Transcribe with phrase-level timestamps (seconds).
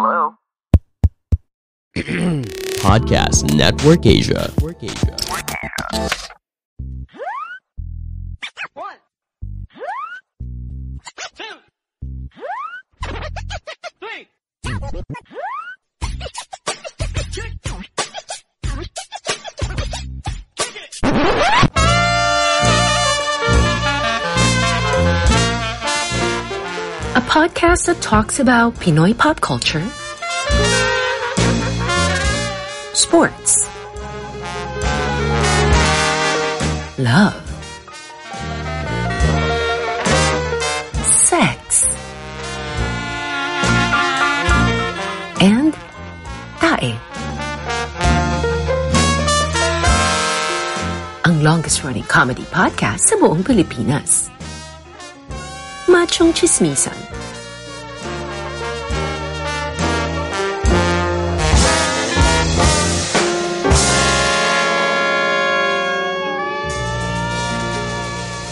[0.00, 0.36] Hello?
[2.86, 4.52] Podcast Network Asia.
[8.74, 9.00] One,
[11.34, 11.58] two,
[13.98, 14.28] three.
[27.18, 29.82] A podcast that talks about Pinoy pop culture,
[32.94, 33.66] sports,
[36.96, 37.34] love,
[41.02, 41.90] sex,
[45.42, 45.74] and
[46.62, 46.94] tae.
[51.26, 54.37] Ang longest running comedy podcast sa buong Pilipinas.
[56.08, 56.96] Machong Chismisan.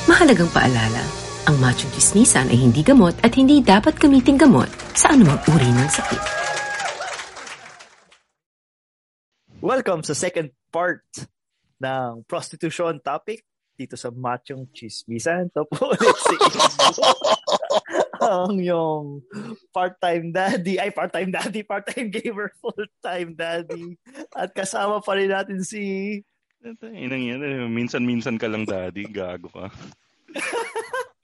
[0.05, 1.01] Mahalagang paalala,
[1.49, 5.89] ang machong chismisan ay hindi gamot at hindi dapat gamiting gamot sa anumang uri ng
[5.89, 6.23] sakit.
[9.65, 11.09] Welcome sa second part
[11.81, 15.53] ng prostitution topic dito sa Machong Chismisan.
[15.53, 16.37] Ito po ulit si
[18.27, 19.23] ang yung
[19.71, 23.95] part-time daddy, ay part-time daddy, part-time gamer, full-time daddy.
[24.35, 26.19] At kasama pa rin natin si...
[26.83, 27.69] Inang yan, eh.
[27.71, 29.71] minsan-minsan ka lang daddy, gago ka.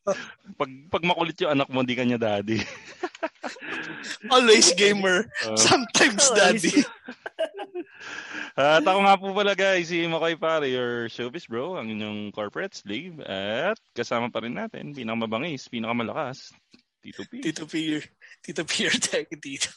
[0.61, 2.63] pag, pag makulit yung anak mo, di kanya daddy.
[4.31, 5.27] Always gamer.
[5.43, 6.87] Uh, Sometimes daddy.
[8.53, 12.77] At ako nga po pala guys, si Makoy Pare, your showbiz bro, ang inyong corporate
[12.77, 13.19] slave.
[13.25, 16.53] At kasama pa rin natin, pinakamabangis, pinakamalakas,
[17.03, 17.43] Tito P.
[17.43, 18.03] Tito Peter.
[18.39, 19.75] Tito Peter tayo dito.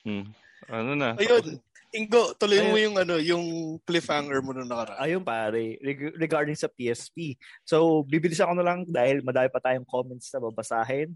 [0.00, 0.32] Hmm.
[0.72, 1.12] Ano na?
[1.20, 1.60] Ayun.
[1.90, 5.02] Ingo, tuloy mo yung ano, yung cliffhanger mo nung nakaraan.
[5.02, 7.34] Ayun pare, reg- regarding sa PSP.
[7.66, 11.10] So, bibilisan ko na lang dahil madami pa tayong comments na babasahin.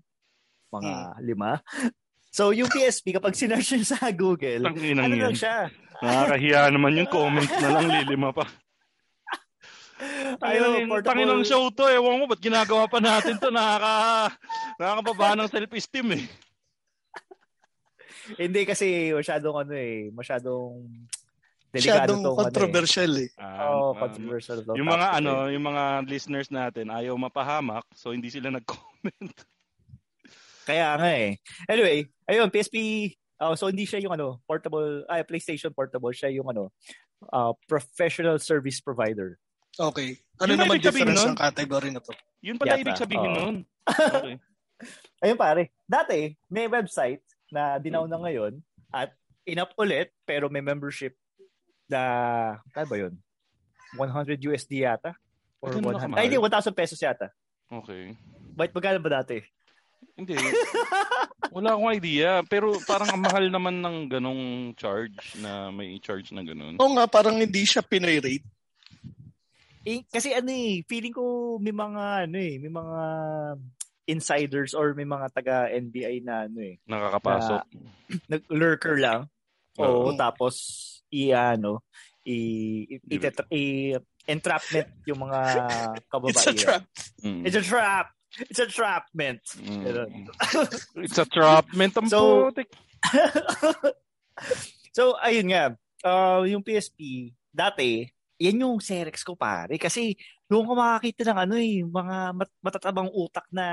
[0.74, 1.62] Mga lima.
[2.34, 4.98] So, yung PSP, kapag sinearch nyo sa Google, ano yan.
[5.06, 5.70] lang siya?
[6.02, 8.42] Nakakahiya naman yung comment na lang, lilima pa.
[10.42, 13.54] Ayun, Ayun, tangin ng show to, ewan ko, ba't ginagawa pa natin to?
[13.54, 14.34] Nakaka,
[14.82, 16.24] nakakababa ng self-esteem eh.
[18.42, 20.90] Hindi kasi masyadong ano eh, masyadong
[21.70, 23.30] delikado Masyadong tong controversial eh.
[23.38, 23.46] Ano, eh.
[23.46, 24.58] Ah, Oo, ah, controversial.
[24.66, 25.54] to yung mga ano, eh.
[25.54, 29.53] yung mga listeners natin ayaw mapahamak, so hindi sila nag-comment.
[30.64, 31.36] Kaya nga eh.
[31.68, 32.76] Anyway, ayun, PSP,
[33.40, 36.72] oh, so hindi siya yung ano, portable, ay, PlayStation portable, siya yung ano,
[37.30, 39.36] uh, professional service provider.
[39.76, 40.16] Okay.
[40.40, 41.32] Ano Yun naman ibig sabihin difference nun?
[41.34, 42.12] ng category na to?
[42.44, 43.38] Yun pala Yata, ibig sabihin oo.
[43.38, 43.56] nun.
[43.94, 44.36] Okay.
[45.22, 48.58] Ayun pare, dati may website na dinaw na ngayon
[48.90, 49.14] at
[49.46, 51.14] in-up ulit pero may membership
[51.88, 52.00] na,
[52.74, 53.14] ano ba yun?
[53.96, 55.14] 100 USD yata?
[55.62, 56.18] Or Ganun 100, na kamahal?
[56.20, 57.30] ay, hindi, 1,000 pesos yata.
[57.70, 58.18] Okay.
[58.58, 59.40] Bakit magkano ba dati?
[60.14, 60.36] Hindi.
[61.50, 62.42] Wala akong idea.
[62.46, 64.44] Pero parang ang mahal naman ng ganong
[64.76, 66.76] charge na may charge na ganon.
[66.78, 68.46] Oo nga, parang hindi siya Pinoy rate.
[69.84, 72.98] Eh, kasi ano eh, feeling ko may mga ano eh, may mga
[74.08, 77.60] insiders or may mga taga NBI na ano eh, Nakakapasok.
[78.32, 79.28] nag-lurker lang.
[79.76, 80.08] Oo.
[80.08, 80.54] Oo, tapos
[81.12, 81.84] i ano,
[82.24, 82.36] i,
[82.88, 83.16] i, i,
[83.52, 85.40] i- entrapment yung mga
[86.08, 86.32] kababaihan.
[86.40, 86.82] It's a trap.
[87.20, 87.42] Mm.
[87.44, 88.06] It's a trap.
[88.40, 89.40] It's a trapment.
[89.58, 90.26] Mm.
[90.98, 92.50] It's a trapment ang So-
[94.96, 95.64] so, ayun nga.
[96.04, 98.04] Uh, yung PSP, dati,
[98.36, 99.78] yan yung Cerex ko pare.
[99.78, 103.64] Kasi doon ko makakita ng ano eh, mga mat- matatabang utak na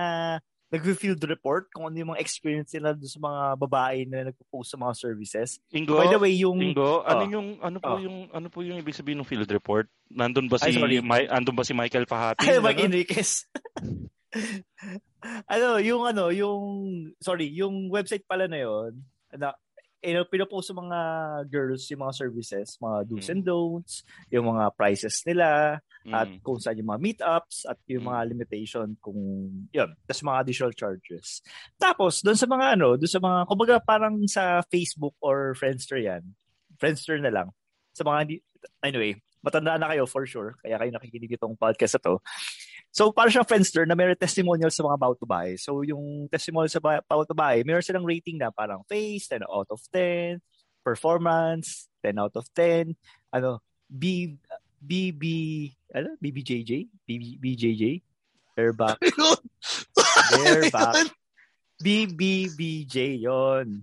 [0.71, 4.79] nag-field report kung ano yung mga experience nila doon sa mga babae na nagpo-post sa
[4.79, 5.59] mga services.
[5.67, 6.63] Ingo, By the way, yung...
[6.63, 7.29] Ingo, ano Oh.
[7.29, 7.99] yung ano po Oh.
[7.99, 9.91] yung ano po yung ibig sabihin ng field report?
[10.07, 11.03] Nandun ba Ay, si sorry.
[11.03, 12.47] Ma- andun ba si Michael Fahati?
[12.47, 12.87] Ay, Mike?
[12.87, 13.43] Enriquez.
[15.53, 16.63] ano, yung ano, yung...
[17.21, 18.91] Sorry, yung website pala na yon
[19.35, 19.53] na
[20.01, 20.99] you know, pinopost sa mga
[21.53, 23.33] girls yung mga services, mga do's Mm.
[23.37, 23.93] and don'ts,
[24.33, 25.77] yung mga prices nila,
[26.09, 26.41] at Mm.
[26.41, 29.21] kung saan yung mga meetups, at yung mga limitation kung,
[29.69, 31.45] yun, tapos mga additional charges.
[31.77, 36.25] Tapos, doon sa mga ano, doon sa mga, kumbaga parang sa Facebook or Friendster yan,
[36.81, 37.47] Friendster na lang.
[37.93, 38.41] Sa mga,
[38.81, 39.13] anyway,
[39.45, 42.13] matanda na kayo for sure, kaya kayo nakikinig itong podcast na to.
[42.91, 45.55] So, para siyang Friendster na meron testimonial sa mga about to buy.
[45.55, 49.47] So, yung testimonial sa ba- about to buy, meron silang rating na parang face, 10
[49.47, 50.43] out of 10,
[50.83, 52.91] performance, 10 out of 10,
[53.31, 54.35] ano, B,
[54.83, 55.23] BB,
[55.95, 56.91] ano, BBJJ?
[57.07, 57.83] BB, BJJ?
[58.59, 58.99] Bareback.
[60.35, 61.07] Bareback.
[61.81, 63.81] BBBJ yon.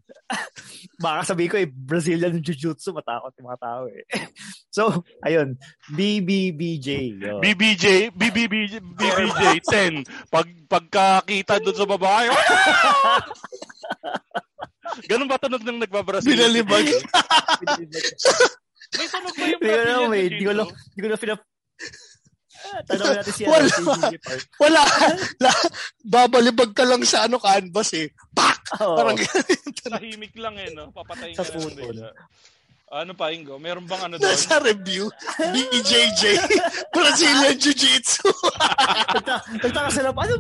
[0.99, 4.03] Baka sabihin ko eh, Brazilian Jiu-Jitsu, matakot yung mga tao eh.
[4.77, 5.59] so, ayun,
[5.93, 7.43] BBBJ yun.
[7.43, 10.31] BBJ, BBBJ, BBJ 10.
[10.31, 12.27] Pag pagkakita doon sa babae.
[15.11, 16.33] Ganun ba tunog ng nagbabrasil?
[16.33, 16.87] Binalibag.
[18.97, 20.33] May tunog ba yung Brazilian Jiu-Jitsu?
[20.33, 21.19] hindi ko na, hindi ko na
[22.87, 23.67] Tanong natin si Wala.
[23.71, 24.45] ano, Park.
[24.59, 24.83] Wala.
[25.39, 25.51] La,
[26.03, 28.11] babalibag ka lang sa ano canvas eh.
[28.35, 28.59] Pak!
[28.83, 28.97] Oo.
[28.99, 29.17] Parang
[29.89, 30.91] Tahimik lang eh, no?
[30.91, 32.11] Papatayin Sa ka lang bigla.
[32.89, 33.61] Ano pa, Ingo?
[33.61, 34.25] Meron bang ano doon?
[34.33, 35.13] nasa review.
[35.37, 36.23] BJJ.
[36.97, 38.25] Brazilian Jiu-Jitsu.
[39.13, 40.35] Nagta- Nagtaka sila, ano,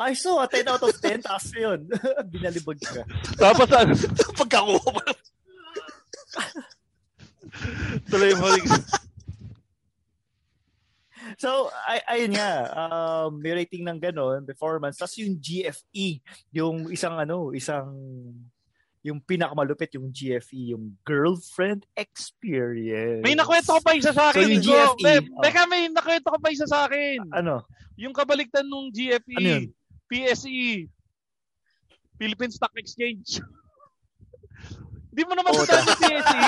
[0.00, 1.84] I saw a 10 out of 10, taas yun.
[2.32, 3.04] Binalibag ka.
[3.40, 3.92] Tapos ano?
[4.36, 5.04] Pagkakuha.
[8.08, 8.48] Tuloy mo.
[11.40, 15.00] So, ay, ayun nga, um, may rating ng ganon, performance.
[15.00, 16.20] Tapos yung GFE,
[16.52, 17.88] yung isang ano, isang,
[19.00, 23.24] yung pinakamalupit yung GFE, yung girlfriend experience.
[23.24, 24.44] May nakwento ko pa isa sa akin.
[24.44, 24.64] So, yung.
[24.68, 25.40] GFE, May, oh.
[25.40, 27.24] Teka, may nakwento ko pa isa sa akin.
[27.32, 27.64] Ano?
[27.96, 29.40] Yung kabaligtan nung GFE.
[29.40, 29.64] Ano yun?
[30.12, 30.92] PSE.
[32.20, 33.40] Philippine Stock Exchange.
[35.08, 36.40] Hindi mo naman Oo, sa yung PSE.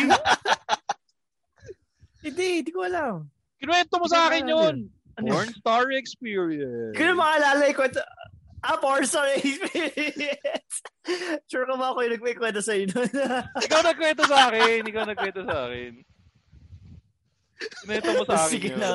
[2.29, 3.27] Hindi, hindi ko alam.
[3.63, 4.77] Kinuwento mo sa akin yun.
[5.15, 5.29] Ano?
[5.31, 6.99] Porn Star Experience.
[6.99, 8.03] Na maalala yung kwento.
[8.63, 10.75] Ah, porn star experience.
[11.51, 13.11] sure ka ba ako yung nagkikwento sa'yo nun?
[13.67, 14.87] Ikaw nagkwento sa akin.
[14.87, 15.93] Ikaw nagkwento sa akin.
[17.59, 18.79] Kinuwento mo sa akin Sige yun.
[18.79, 18.91] na.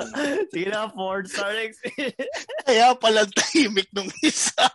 [0.55, 2.31] Sige na, porn star experience.
[2.67, 4.71] Kaya pala tahimik nung isa.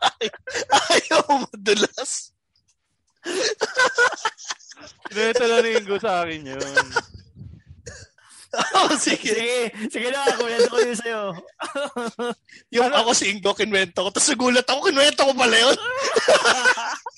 [0.68, 2.36] Ayaw madulas.
[5.08, 6.60] Kinuwento na rin ko sa akin yun.
[8.76, 9.32] Oh, sige.
[9.32, 11.32] Sige, sige na, kumento ko yun sa'yo.
[12.76, 14.08] Yung ako si Ingo, kinwento ko.
[14.12, 15.76] Tapos nagulat ako, kinwento ko pala yun.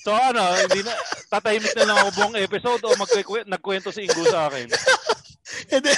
[0.05, 0.93] So ano, hindi na,
[1.33, 4.69] tatahimik na lang ako buong episode o magkikwe- nagkwento si Ingo sa akin.
[5.73, 5.97] And then,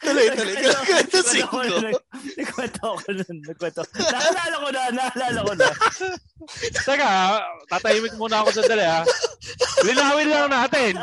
[0.00, 0.56] tuloy, tuloy.
[0.56, 1.60] Kinwento si Ingo.
[2.40, 3.36] Nagkwento ako nun.
[3.44, 3.82] Nagkwento.
[4.00, 5.68] Naalala ko na, naalala ko na.
[6.72, 7.10] Teka,
[7.68, 9.04] tatahimik muna ako sandali ha.
[9.84, 10.94] Linawin lang natin.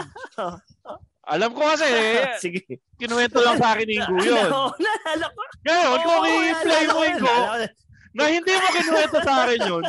[1.25, 1.89] Alam ko kasi,
[2.43, 2.61] Sige.
[2.95, 4.45] kinuwento lang sa akin ni Ingo yun.
[4.77, 5.41] Naalala ko.
[5.65, 7.67] Ngayon, kung Oo, i-play naalala mo ko, Ingo, naalala
[8.13, 8.23] na.
[8.29, 9.83] hindi mo kinuwento sa akin yun,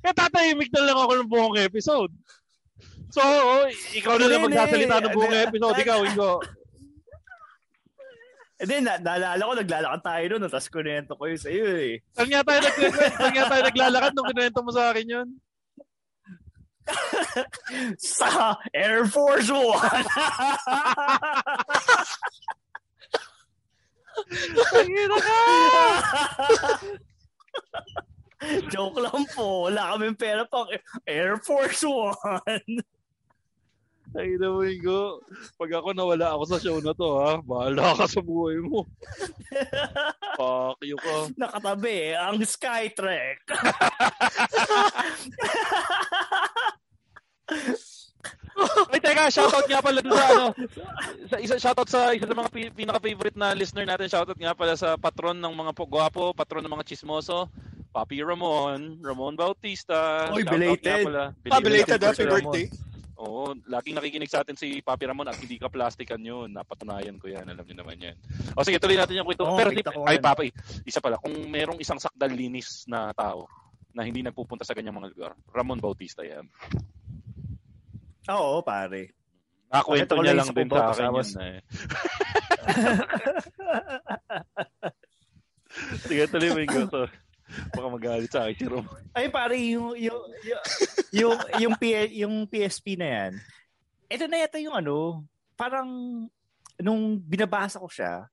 [0.00, 2.12] kaya tatahimik na lang ako ng buong episode.
[3.08, 3.20] So,
[3.92, 5.46] ikaw na lang Hindi, magsasalita ng buong hindi.
[5.46, 5.76] episode.
[5.78, 6.32] Ikaw, Ingo.
[8.54, 11.94] And then, na- naalala ko, naglalakad tayo nun, tapos kunento ko yun sa'yo eh.
[12.14, 12.78] Saan nga tayo, nag-
[13.12, 15.28] saan nga tayo naglalakad nung kinuwento mo sa akin yun?
[17.98, 20.06] Sa Air Force One!
[28.68, 29.68] Joke lang po.
[29.70, 30.68] Wala kaming pera pang
[31.08, 32.84] Air Force One.
[34.14, 35.18] Tangina mo, Ingo.
[35.58, 37.42] Pag ako nawala ako sa show na to, ha?
[37.42, 38.86] Bahala ka sa buhay mo.
[40.38, 41.34] Fuck you ka.
[41.34, 43.42] Nakatabi ang Skytrek.
[48.94, 50.46] Ay, teka, shoutout nga pala sa ano.
[51.26, 54.06] Sa, isa, shoutout sa isa sa mga pi- pinaka-favorite na listener natin.
[54.06, 57.50] Shoutout nga pala sa patron ng mga po- gwapo, patron ng mga chismoso.
[57.90, 60.30] Papi Ramon, Ramon Bautista.
[60.30, 61.06] Oy, belated.
[61.06, 61.30] pala.
[61.50, 62.66] Ah, belated Belated happy birthday, birthday.
[63.14, 66.50] Oo, laging nakikinig sa atin si Papi Ramon at hindi ka plastikan yun.
[66.50, 67.46] Napatunayan ko yan.
[67.46, 68.16] Alam niyo naman yan.
[68.58, 69.46] O sige, tuloy natin yung kwento.
[69.46, 70.18] Oo, Pero di, ay.
[70.18, 70.50] Papi,
[70.82, 71.22] isa pala.
[71.22, 73.46] Kung merong isang sakdal linis na tao
[73.94, 76.50] na hindi nagpupunta sa ganyang mga lugar, Ramon Bautista yan.
[78.30, 79.12] Oo, pare.
[79.82, 81.26] Ko niya lang din po sa akin yun.
[81.42, 81.58] Eh.
[86.06, 87.10] Sige, tuloy mo yung gusto.
[87.74, 88.86] Baka magalit sa akin si Rom.
[89.12, 90.62] Ay, pare, yung, yung, yung,
[91.12, 93.32] yung, yung, P- yung PSP na yan,
[94.08, 95.26] ito na yata yung ano,
[95.58, 95.90] parang,
[96.80, 98.30] nung binabasa ko siya,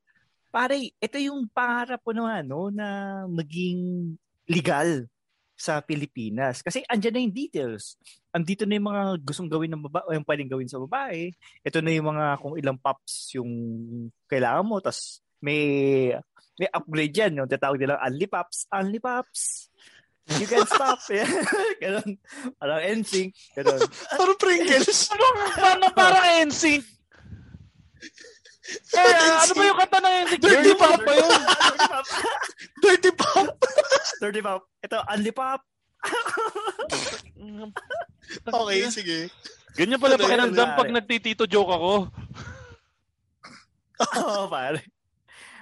[0.54, 2.88] pare, ito yung pangarap ko na ano, na
[3.28, 4.14] maging
[4.46, 5.10] legal
[5.62, 6.66] sa Pilipinas.
[6.66, 8.02] Kasi andyan na yung details.
[8.34, 11.30] Andito na yung mga gustong gawin ng babae, yung pwedeng gawin sa babae.
[11.62, 13.52] Ito na yung mga kung ilang pops yung
[14.26, 14.82] kailangan mo.
[14.82, 15.62] Tapos may
[16.58, 17.38] may upgrade yan.
[17.38, 19.70] Yung tatawag nila, Only Pops, Only Pops.
[20.38, 21.02] You can stop.
[21.84, 22.18] Ganun.
[22.56, 23.34] Parang NSYNC.
[23.58, 23.82] Ganun.
[23.90, 25.10] Parang Pringles.
[25.12, 25.26] Ano
[25.58, 27.01] paano parang NSYNC?
[28.72, 30.42] Eh, ano ba yung kanta ng NSYNC?
[30.42, 31.32] Dirty Dirty Pop ba yun?
[32.82, 33.48] Dirty Pop.
[34.22, 34.62] Dirty Pop.
[34.84, 35.62] Ito, Only Pop.
[38.32, 39.28] Okay, sige.
[39.76, 41.94] Ganyan pala Ano, pakiramdam pag nagtitito joke ako.
[44.24, 44.88] Oo, pare.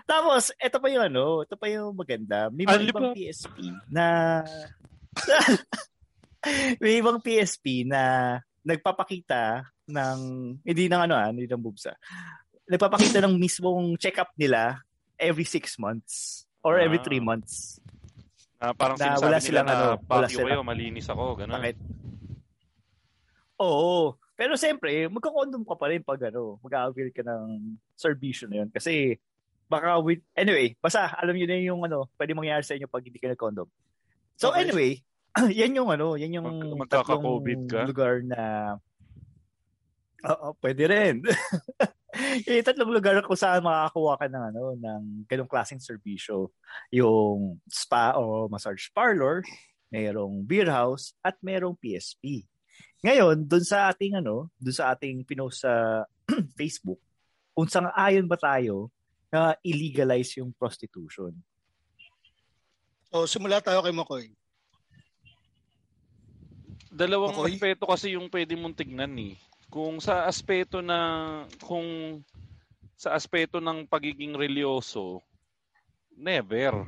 [0.10, 2.50] Tapos, ito pa yung ano, ito pa yung maganda.
[2.50, 3.14] May mga ibang.
[3.14, 3.58] PSP
[3.94, 4.06] na
[6.82, 8.36] may ibang PSP na
[8.66, 10.20] nagpapakita ng
[10.62, 11.98] hindi ng ano ah, hindi ng boobs ah.
[12.70, 14.78] Nagpapakita ng mismong check-up nila
[15.18, 17.04] every six months or every Ah.
[17.04, 17.82] three months.
[18.62, 21.56] Ah, parang Na sinasabi wala nila silang na ano, wala silang- kayo, malinis ako, gano'n.
[21.58, 21.76] Bakit?
[23.58, 23.98] Oo.
[24.36, 27.44] Pero siyempre, magkakondom ka pa rin pag ano, mag-avail ka ng
[27.94, 28.70] serbisyo na yun.
[28.70, 29.20] Kasi
[29.66, 33.18] baka with, anyway, basta alam nyo na yung ano, pwede mangyari sa inyo pag hindi
[33.18, 33.68] ka nag-condom.
[34.36, 34.64] So Okay.
[34.64, 34.92] anyway,
[35.60, 36.48] yan yung ano, yan yung
[36.78, 37.84] Mag- tatlong ka?
[37.84, 38.42] lugar na
[40.22, 41.16] Oo, pwede rin.
[42.50, 46.50] yung tatlong lugar kung saan makakakuha ka ng ano, ng ganong klaseng serbisyo.
[46.90, 49.46] Yung spa o massage parlor,
[49.94, 52.46] mayroong beer house, at mayroong PSP.
[53.06, 56.04] Ngayon, dun sa ating ano, dun sa ating pinost sa
[56.60, 57.00] Facebook,
[57.54, 58.90] kung saan ayon ba tayo
[59.30, 61.34] na illegalize yung prostitution?
[63.10, 64.26] So, simula tayo kay Makoy.
[66.90, 67.58] Dalawang Okay.
[67.58, 69.38] aspeto kasi yung pwede mong tignan eh.
[69.70, 71.00] Kung sa aspeto na
[71.62, 72.20] kung
[73.00, 75.24] sa aspeto ng pagiging religyoso,
[76.18, 76.84] never.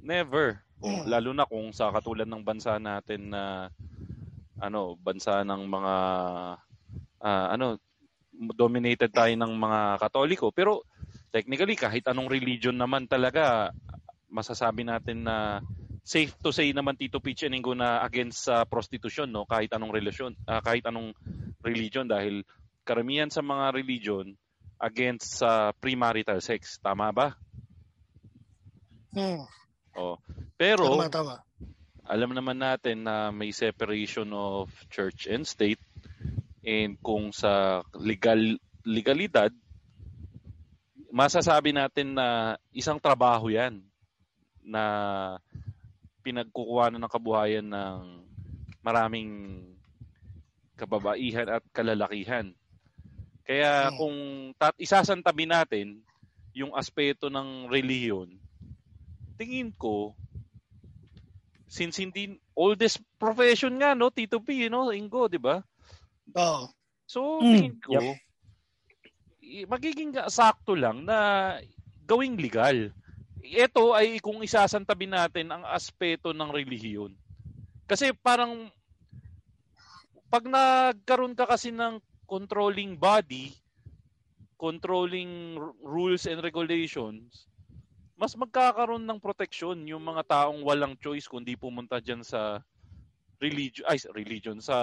[0.00, 0.62] Never.
[1.04, 3.68] Lalo na kung sa katulad ng bansa natin na
[4.56, 5.94] ano, bansa ng mga
[7.20, 7.76] ah, ano
[8.56, 10.80] dominated tayo ng mga Katoliko pero
[11.28, 13.68] technically kahit anong religion naman talaga
[14.32, 15.60] masasabi natin na
[16.02, 19.46] safe to say naman Tito Peach and Ingo na against sa prostitution no?
[19.46, 21.12] Kahit anong relasyon ah, kahit anong
[21.64, 22.08] religion.
[22.08, 22.42] Dahil
[22.84, 24.34] karamihan sa mga religion
[24.80, 26.80] against sa premarital sex.
[26.80, 27.36] Tama ba?
[29.10, 29.42] Hmm.
[30.54, 31.36] pero Tama, tama.
[32.06, 35.82] alam naman natin na may separation of church and state.
[36.62, 39.50] And kung sa legal legalidad
[41.10, 43.82] masasabi natin na isang trabaho 'yan
[44.62, 44.84] na
[46.24, 48.00] pinagkukuha ng kabuhayan ng
[48.84, 49.30] maraming
[50.78, 52.46] kababaihan at kalalakihan.
[53.46, 53.96] Kaya Hmm.
[53.98, 54.16] kung
[54.60, 56.02] tat isasantabi natin
[56.54, 58.38] yung aspeto ng relihiyon,
[59.38, 60.14] tingin ko
[61.70, 65.64] since hindi oldest profession nga no Tito P, you know, Ingo, 'di ba?
[66.34, 66.64] Oo.
[67.06, 68.20] So Mm, tingin ko
[69.40, 71.18] i- magiging sakto lang na
[72.06, 72.92] gawing legal.
[73.40, 77.12] Ito ay kung isasantabi natin ang aspeto ng relihiyon.
[77.88, 78.68] Kasi parang
[80.30, 81.98] pag nagkaroon ka kasi ng
[82.30, 83.50] controlling body,
[84.54, 87.50] controlling rules and regulations,
[88.14, 92.60] mas magkakaroon ng proteksyon yung mga taong walang choice kundi pumunta diyan sa
[93.40, 94.76] religion ay religion sa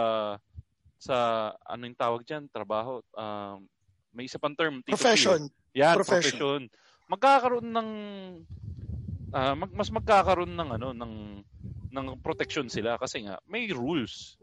[0.98, 1.16] sa
[1.62, 3.62] ano yung tawag diyan trabaho um,
[4.18, 4.82] may isa pang term.
[4.82, 5.46] Profession.
[5.78, 6.42] yan, Profession.
[6.42, 6.62] profession.
[7.08, 7.90] Magkakaroon ng
[9.32, 11.14] ah, mag, mas magkakaroon ng ano ng
[11.88, 14.36] ng protection sila kasi nga may rules.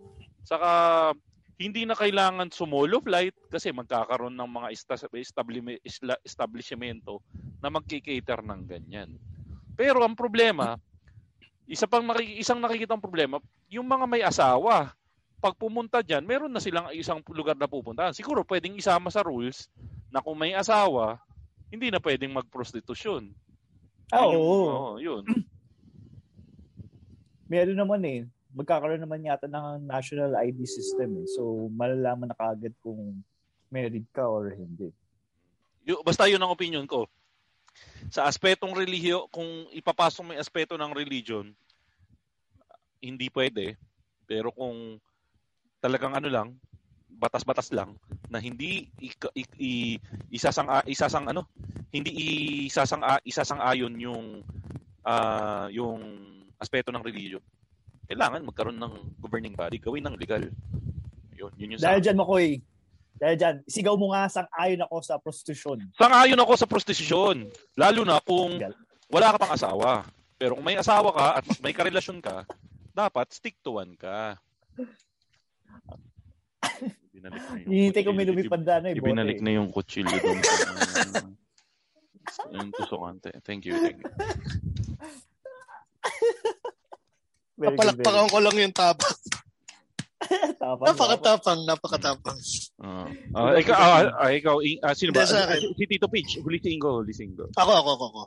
[0.44, 1.12] Saka
[1.54, 4.68] hindi na kailangan sumolo flight kasi magkakaroon ng mga
[6.26, 7.22] establishmento
[7.62, 9.14] na magki-cater ng ganyan.
[9.78, 10.74] Pero ang problema,
[11.70, 13.38] isa pang nakik- isang nakikitang problema,
[13.70, 14.90] yung mga may asawa,
[15.38, 18.16] pag pumunta diyan, meron na silang isang lugar na pupuntahan.
[18.16, 19.70] Siguro pwedeng isama sa rules
[20.10, 21.20] na kung may asawa,
[21.74, 23.34] hindi na pwedeng magprostitusyon.
[24.14, 24.62] Ah, oo.
[24.70, 25.26] oo, yun.
[27.52, 28.20] Meron naman eh.
[28.54, 31.26] Magkakaroon naman yata ng national ID system eh.
[31.26, 33.18] So, malalaman na kagad kung
[33.74, 34.94] married ka or hindi.
[35.82, 37.10] Yu- basta yun ang opinion ko.
[38.14, 41.50] Sa aspetong relihiyo, kung ipapasok mo yung aspeto ng religion,
[43.02, 43.74] hindi pwede.
[44.30, 45.02] Pero kung
[45.82, 46.48] talagang ano lang,
[47.16, 47.94] batas-batas lang,
[48.28, 49.98] na hindi i- i- i-
[50.34, 51.46] isasang isasang ano,
[51.94, 52.10] hindi
[52.66, 54.24] isasang isasang ayon yung
[55.04, 56.00] ah, yung
[56.58, 57.42] aspeto ng religion.
[58.08, 60.44] Kailangan magkaroon ng governing body, gawin ng legal.
[61.36, 62.60] Yun, yun yung Dahil dyan, Makoy.
[63.16, 65.78] Dahil dyan, sigaw mo nga sang-ayon ako sa prostitution.
[65.96, 67.48] Sang-ayon ako sa prostitusyon.
[67.78, 68.60] Lalo na kung
[69.08, 70.04] wala ka pang asawa.
[70.36, 72.44] Pero kung may asawa ka at may karelasyon ka,
[72.92, 74.36] dapat stick to one ka.
[77.24, 78.36] Binalik na yung Hinihintay ko may kutsilyo.
[78.36, 78.94] lumipad na ano eh.
[78.94, 80.38] Ibinalik na yung kutsilyo doon.
[82.52, 83.14] yung tusukan.
[83.40, 84.04] Thank you, thank you.
[87.54, 89.14] Very good, Papalakpakan ko lang yung tapang.
[89.14, 89.42] very-
[90.56, 92.38] Tapang, Napakatapang, napakatapang.
[92.80, 93.04] Ah,
[93.36, 95.20] ah, ikaw, ah, ah, ikaw, i- ah, sino ba?
[95.22, 95.76] Sa akin.
[95.76, 97.44] Si, Tito Peach, huli singgo, huli singgo.
[97.52, 98.22] Ako, ako, ako, ako.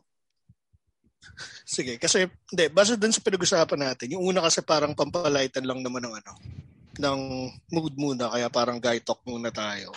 [1.66, 6.06] Sige, kasi, hindi, base dun sa pinag-usapan natin, yung una kasi parang pampalaitan lang naman
[6.06, 6.32] ng ano,
[6.98, 7.20] ng
[7.70, 9.94] mood muna, kaya parang guy talk muna tayo.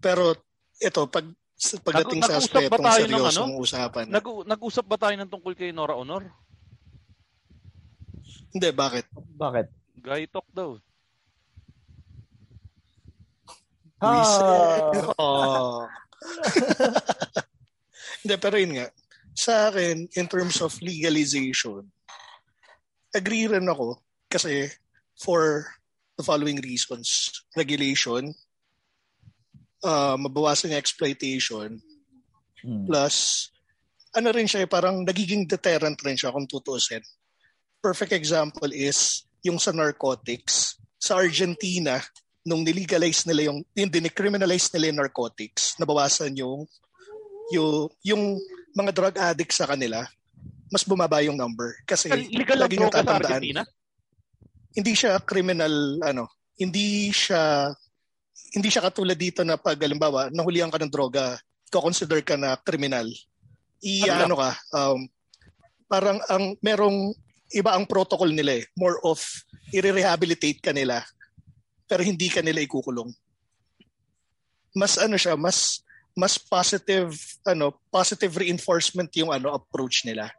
[0.00, 0.32] Pero,
[0.76, 4.04] ito, pag, sa- pagdating Nag- sa aspetong tayo ng seryosong usapan.
[4.08, 6.24] Nag, nag-usap ba tayo ng tungkol kay Nora Honor?
[8.50, 9.06] Hindi, bakit?
[9.14, 9.66] Bakit?
[10.00, 10.76] Guy talk daw.
[14.00, 14.88] Ah,
[15.20, 15.84] Oh.
[18.24, 18.88] Hindi, pero yun nga.
[19.36, 21.84] Sa akin, in terms of legalization,
[23.12, 24.68] agree rin ako kasi
[25.16, 25.68] for
[26.20, 27.32] the following reasons.
[27.56, 28.36] Regulation,
[29.80, 31.80] uh, mabawasan yung exploitation,
[32.60, 32.84] hmm.
[32.84, 33.48] plus
[34.12, 37.00] ano rin siya, eh, parang nagiging deterrent rin siya kung tutuusin.
[37.80, 40.76] Perfect example is yung sa narcotics.
[41.00, 41.96] Sa Argentina,
[42.44, 46.68] nung nilegalize nila yung, yung dinicriminalize nila yung narcotics, nabawasan yung,
[47.54, 48.22] yung, yung
[48.76, 50.04] mga drug addicts sa kanila,
[50.68, 51.78] mas bumaba yung number.
[51.86, 53.62] Kasi Legal lagi nyo droga sa tatandaan, Argentina?
[54.74, 57.72] Hindi siya criminal, ano, hindi siya,
[58.54, 61.38] hindi siya katulad dito na pag, halimbawa, nahulihan ka ng droga,
[61.70, 63.06] consider ka na criminal.
[63.80, 65.00] I, Ano ano ka, um,
[65.88, 67.14] parang ang, merong,
[67.50, 68.64] iba ang protocol nila eh.
[68.78, 69.18] More of,
[69.74, 71.02] i-rehabilitate ka nila,
[71.90, 73.10] pero hindi ka nila ikukulong.
[74.74, 75.82] Mas ano siya, mas,
[76.14, 77.10] mas positive,
[77.42, 80.30] ano, positive reinforcement yung ano, approach nila.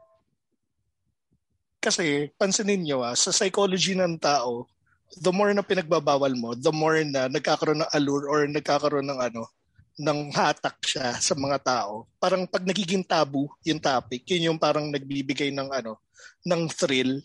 [1.81, 4.69] Kasi, pansinin nyo ah, sa psychology ng tao,
[5.17, 9.49] the more na pinagbabawal mo, the more na nagkakaroon ng allure or nagkakaroon ng ano,
[9.97, 12.07] ng hatak siya sa mga tao.
[12.21, 15.99] Parang pag nagiging tabu yung topic, yun yung parang nagbibigay ng ano,
[16.45, 17.19] ng thrill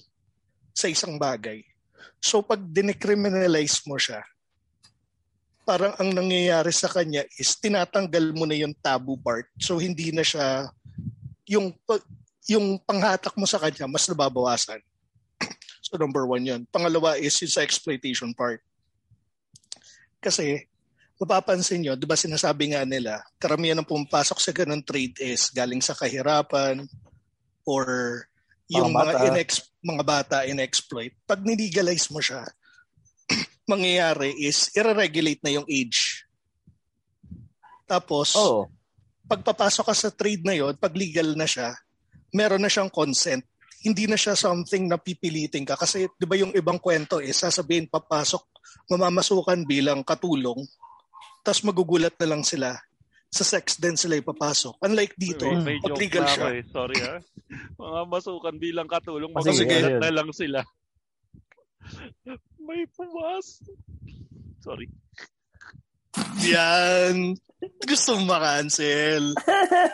[0.73, 1.61] sa isang bagay.
[2.19, 4.25] So pag dinecriminalize mo siya,
[5.69, 9.47] parang ang nangyayari sa kanya is tinatanggal mo na yung tabu part.
[9.61, 10.71] So hindi na siya
[11.47, 11.77] yung
[12.47, 14.79] yung panghatak mo sa kanya mas nababawasan.
[15.85, 16.63] so number one yun.
[16.71, 18.63] Pangalawa is yung sa exploitation part.
[20.23, 20.67] Kasi
[21.17, 25.81] mapapansin nyo, di ba sinasabi nga nila, karamihan ng pumapasok sa ganun trade is galing
[25.81, 26.85] sa kahirapan
[27.65, 27.87] or
[28.69, 29.27] yung Mga mga, bata.
[29.31, 31.15] inex, mga bata in-exploit.
[31.25, 32.43] Pag nilegalize mo siya,
[33.71, 36.27] mangyayari is i-regulate na yung age.
[37.87, 38.67] Tapos, Oo.
[39.31, 41.71] pagpapasok ka sa trade na yon, pag legal na siya,
[42.33, 43.45] meron na siyang consent.
[43.83, 45.79] Hindi na siya something na pipilitin ka.
[45.79, 48.43] Kasi di ba yung ibang kwento is sasabihin papasok,
[48.91, 50.59] mamamasukan bilang katulong,
[51.41, 52.75] tapos magugulat na lang sila.
[53.27, 54.81] Sa sex din sila ipapasok.
[54.81, 56.47] Unlike dito, Wait, may joke legal na siya.
[56.51, 56.63] eh.
[56.67, 57.15] Sorry ha.
[57.77, 60.61] Mga masukan bilang katulong, Ah, magugulat na lang sila.
[62.59, 63.63] May pumas.
[64.63, 64.91] Sorry.
[66.43, 67.35] Yan.
[67.87, 69.35] Gusto mo makancel.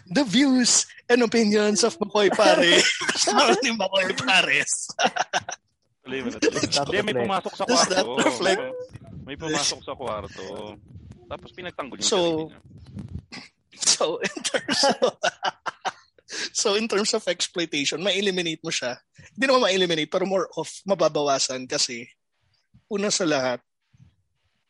[0.04, 2.80] The views and opinions of Makoy Pare.
[3.12, 3.32] Gusto
[3.64, 4.92] ni Makoy Pares.
[6.04, 7.00] Tuloy mo na tuloy.
[7.00, 8.12] May pumasok sa Does kwarto.
[8.20, 8.64] reflect.
[9.24, 10.44] May pumasok sa kwarto.
[11.24, 12.20] Tapos pinagtanggol yung So,
[12.52, 12.60] niya.
[13.74, 15.16] So, in terms of,
[16.52, 19.00] so in terms of exploitation, ma-eliminate mo siya.
[19.32, 22.04] Hindi naman ma-eliminate, pero more of mababawasan kasi
[22.92, 23.60] una sa lahat,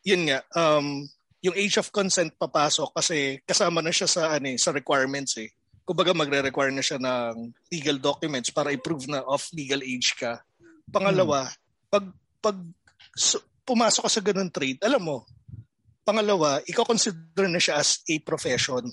[0.07, 1.03] yun nga, um,
[1.45, 5.53] yung age of consent papasok kasi kasama na siya sa ano eh, sa requirements eh.
[5.85, 10.41] Kumbaga magre-require na siya ng legal documents para i-prove na of legal age ka.
[10.89, 11.45] Pangalawa,
[11.93, 12.09] pag
[12.41, 12.57] pag
[13.13, 15.17] so, pumasok ka sa ganung trade, alam mo,
[16.05, 18.85] pangalawa, ikaw consider na siya as a profession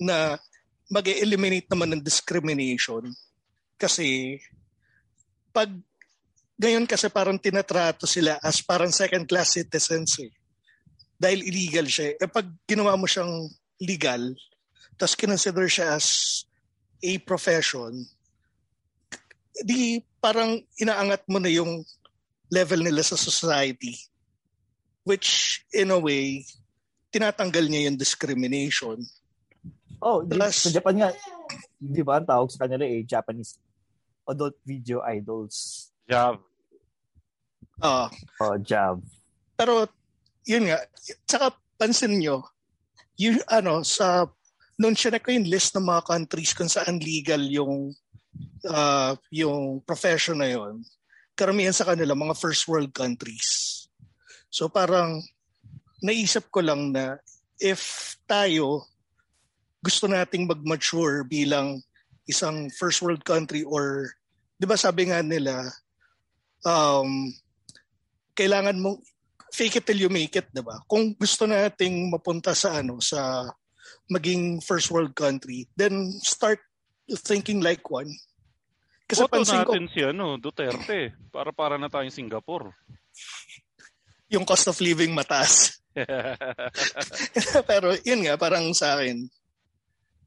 [0.00, 0.36] na
[0.92, 3.08] mag eliminate naman ng discrimination
[3.80, 4.36] kasi
[5.52, 5.72] pag
[6.56, 10.32] ngayon kasi parang tinatrato sila as parang second class citizens eh.
[11.16, 12.12] Dahil illegal siya.
[12.16, 13.48] Eh pag ginawa mo siyang
[13.80, 14.36] legal,
[14.96, 16.42] tapos kinonsider siya as
[17.00, 17.92] a profession,
[19.64, 21.80] di parang inaangat mo na yung
[22.52, 23.96] level nila sa society.
[25.06, 26.42] Which, in a way,
[27.08, 28.98] tinatanggal niya yung discrimination.
[30.02, 31.10] Oh, Plus- sa Japan nga,
[31.78, 33.56] di ba ang tawag sa kanila eh, Japanese
[34.26, 35.88] adult video idols.
[36.10, 36.42] Jav.
[37.78, 38.10] Ah,
[38.42, 38.98] Oh, Jav.
[39.54, 39.86] pero,
[40.46, 40.78] yun nga,
[41.26, 42.46] tsaka pansin nyo,
[43.18, 44.30] yung, ano, sa
[44.76, 47.96] noon siya ko yung list ng mga countries kung saan legal yung
[48.68, 50.84] uh, yung profession na yon
[51.36, 53.84] karamihan sa kanila mga first world countries.
[54.52, 55.24] So parang
[56.04, 57.16] naisip ko lang na
[57.56, 58.84] if tayo
[59.80, 61.80] gusto nating mag-mature bilang
[62.28, 64.12] isang first world country or
[64.60, 65.72] 'di ba sabi nga nila
[66.68, 67.32] um
[68.36, 69.00] kailangan mong
[69.52, 70.82] fake it till you make it, 'di ba?
[70.86, 73.46] Kung gusto nating mapunta sa ano sa
[74.10, 76.62] maging first world country, then start
[77.26, 78.10] thinking like one.
[79.06, 82.74] Kasi Boto pansin natin ko, si ano, Duterte para para na tayong Singapore.
[84.34, 85.78] Yung cost of living mataas.
[87.70, 89.22] Pero yun nga, parang sa akin,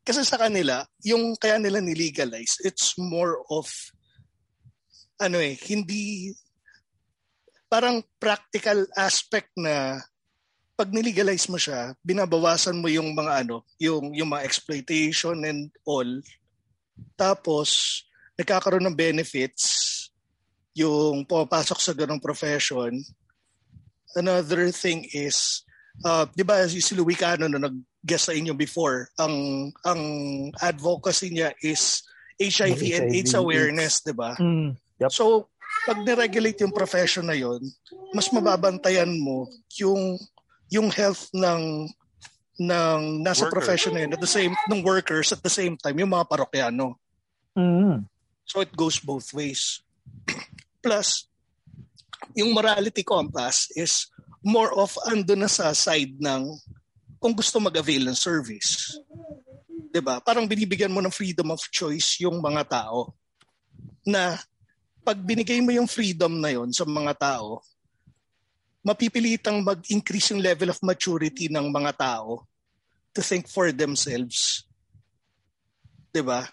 [0.10, 3.70] kasi sa kanila, yung kaya nila nilegalize, it's more of,
[5.22, 6.34] ano eh, hindi,
[7.70, 10.02] parang practical aspect na
[10.74, 16.08] pag nilegalize mo siya, binabawasan mo yung mga ano, yung yung mga exploitation and all.
[17.14, 18.02] Tapos
[18.40, 19.88] nagkakaroon ng benefits
[20.74, 22.96] yung pumapasok sa ganong profession.
[24.16, 25.68] Another thing is,
[26.08, 30.02] uh, di ba si Louis Cano na nag-guest sa inyo before, ang ang
[30.64, 32.08] advocacy niya is
[32.40, 34.40] HIV, HIV and AIDS awareness, di ba?
[34.40, 35.12] Mm, yep.
[35.12, 35.52] So,
[35.90, 37.58] pag ni-regulate yung profession na yon,
[38.14, 39.50] mas mababantayan mo
[39.82, 40.22] yung
[40.70, 41.90] yung health ng
[42.62, 43.56] ng nasa Worker.
[43.58, 46.94] profession na yun at the same ng workers at the same time yung mga parokyano.
[47.58, 48.06] Mm.
[48.46, 49.82] So it goes both ways.
[50.86, 51.26] Plus
[52.38, 54.14] yung morality compass is
[54.46, 56.54] more of ando na sa side ng
[57.18, 59.02] kung gusto mag-avail ng service.
[59.90, 60.22] 'Di ba?
[60.22, 63.10] Parang binibigyan mo ng freedom of choice yung mga tao
[64.06, 64.38] na
[65.04, 67.64] pag binigay mo yung freedom na yon sa mga tao,
[68.84, 72.48] mapipilitang mag-increase yung level of maturity ng mga tao
[73.12, 74.64] to think for themselves.
[76.10, 76.48] 'Di ba?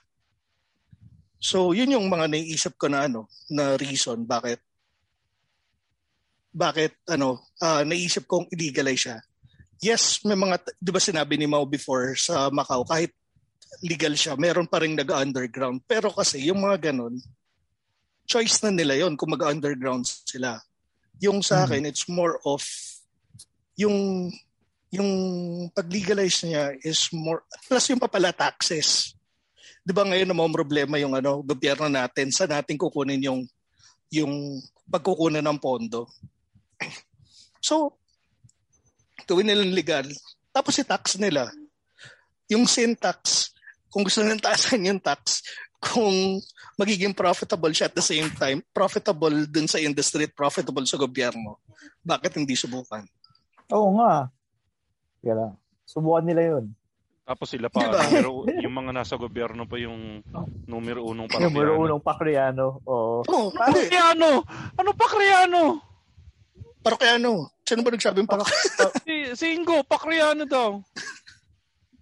[1.37, 4.59] So, yun yung mga naiisip ko na ano, na reason bakit
[6.57, 9.19] bakit ano, uh, naisip kong illegalize siya.
[9.79, 13.13] Yes, may mga 'di ba sinabi ni Mau before sa Macau kahit
[13.85, 15.85] legal siya, meron pa ring nag-underground.
[15.85, 17.21] Pero kasi yung mga ganun,
[18.27, 20.59] choice na nila yon kung mag-underground sila.
[21.23, 21.91] Yung sa akin, mm.
[21.91, 22.61] it's more of
[23.79, 24.29] yung
[24.91, 25.11] yung
[25.75, 29.15] pag-legalize niya is more plus yung papala taxes.
[29.87, 33.41] 'Di ba ngayon namang problema yung ano, gobyerno natin sa natin kukunin yung
[34.11, 36.07] yung pagkukunan ng pondo.
[37.59, 37.99] So,
[39.27, 40.07] gawin nilang legal.
[40.55, 41.51] Tapos i-tax nila.
[42.47, 43.51] Yung sin tax,
[43.91, 45.43] kung gusto nilang taasan yung tax,
[45.81, 46.41] kung
[46.77, 51.61] magiging profitable siya at the same time, profitable dun sa industry at profitable sa gobyerno,
[52.01, 53.05] bakit hindi subukan?
[53.73, 54.31] Oo nga.
[55.21, 55.53] Kaya
[55.87, 56.65] subukan nila yun.
[57.27, 57.99] Tapos sila pa, diba?
[58.07, 60.23] numero, yung mga nasa gobyerno pa yung
[60.71, 61.51] numero unong pakriano.
[61.51, 62.67] Numero unong pakriano.
[62.87, 63.27] Oo.
[63.27, 64.47] Oh, pakriano?
[64.79, 65.63] Ano pakriano?
[66.87, 67.51] Pakriano.
[67.67, 68.47] Sino ba nagsabing pak?
[69.03, 70.79] si, si Ingo, pakriano daw.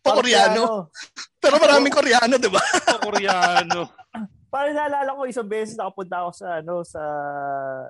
[0.04, 0.92] Pa-Koreano.
[1.40, 2.60] Pero maraming Koreano, di ba?
[2.60, 3.88] Pa-Koreano.
[4.54, 7.02] Para naalala ko isang beses nakapunta ako sa ano sa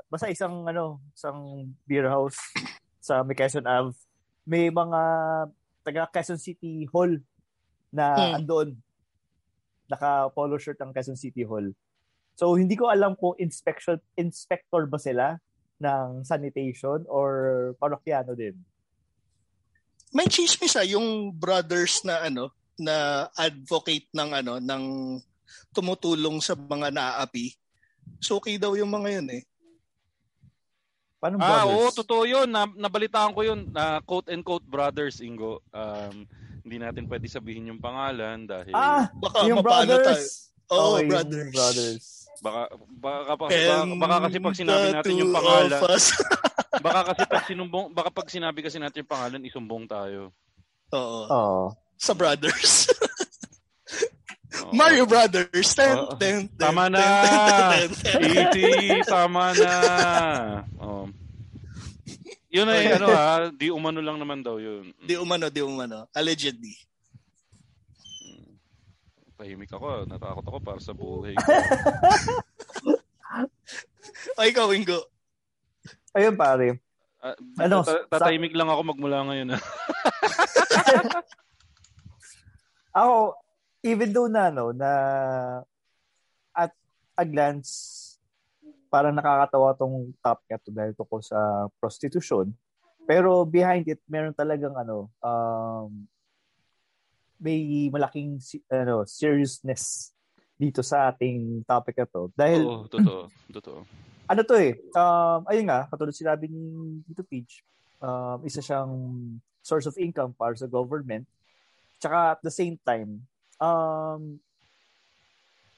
[0.08, 2.40] basta isang ano, isang beer house
[3.04, 3.92] sa may Quezon Ave.
[4.48, 5.00] May mga
[5.84, 7.20] taga Quezon City Hall
[7.92, 8.36] na hmm.
[8.40, 8.68] andoon.
[9.92, 11.68] Naka polo shirt ang Quezon City Hall.
[12.32, 15.36] So hindi ko alam kung inspection inspector ba sila
[15.84, 18.56] ng sanitation or parokyano din
[20.14, 24.84] may chismis ah, yung brothers na ano, na advocate ng ano, ng
[25.74, 27.50] tumutulong sa mga naaapi.
[28.22, 29.42] So okay daw yung mga yun eh.
[31.18, 31.74] Paano ah, brothers?
[31.74, 32.46] oo, totoo yun.
[32.46, 33.66] Na, nabalitaan ko yun.
[33.74, 35.64] Na quote and quote brothers, Ingo.
[35.74, 36.28] Um,
[36.62, 38.72] hindi natin pwede sabihin yung pangalan dahil...
[38.76, 40.52] Ah, baka yung brothers.
[40.68, 41.52] Oh, okay, brothers.
[41.52, 42.04] brothers.
[42.42, 42.60] Baka,
[42.98, 45.80] baka, baka, baka, baka kasi pag sinabi natin yung pangalan...
[46.84, 50.34] baka kasi pag sinumbong, baka pag sinabi kasi natin yung pangalan, isumbong tayo.
[50.94, 51.20] Oo.
[51.30, 51.64] Oo.
[51.98, 52.90] Sa brothers.
[54.72, 55.74] Mario Brothers.
[55.74, 57.02] Ten, uh, ten, ten, tama na.
[58.22, 59.74] Easy, tama na.
[60.78, 61.10] Oh.
[62.54, 64.94] Yun ay ano ha, di umano lang naman daw yun.
[65.02, 66.06] Di umano, di umano.
[66.14, 66.78] Allegedly.
[69.34, 71.42] Tahimik ako, natakot ako para sa buhay ko.
[74.38, 75.10] o ikaw, Ingo.
[76.14, 76.78] Ayun pare.
[77.18, 78.58] Uh, ano, tatahimik sa...
[78.62, 79.48] lang ako magmula ngayon.
[82.98, 83.34] ako,
[83.82, 84.90] even though na, no, na
[86.54, 86.70] at
[87.18, 88.00] a glance,
[88.86, 92.54] parang nakakatawa tong topic to dahil ko sa prostitution.
[93.04, 96.06] Pero behind it, meron talagang ano, um,
[97.38, 98.38] may malaking
[98.70, 100.14] ano, seriousness
[100.54, 102.22] dito sa ating topic na to.
[102.34, 103.28] Dahil, Oo, totoo.
[103.50, 103.80] totoo.
[104.30, 106.62] ano to eh, um, ayun nga, katulad sinabi ni
[107.04, 107.60] Tito Peach,
[108.00, 108.92] um, isa siyang
[109.60, 111.26] source of income para sa government.
[112.00, 113.20] Tsaka at the same time,
[113.60, 114.38] um,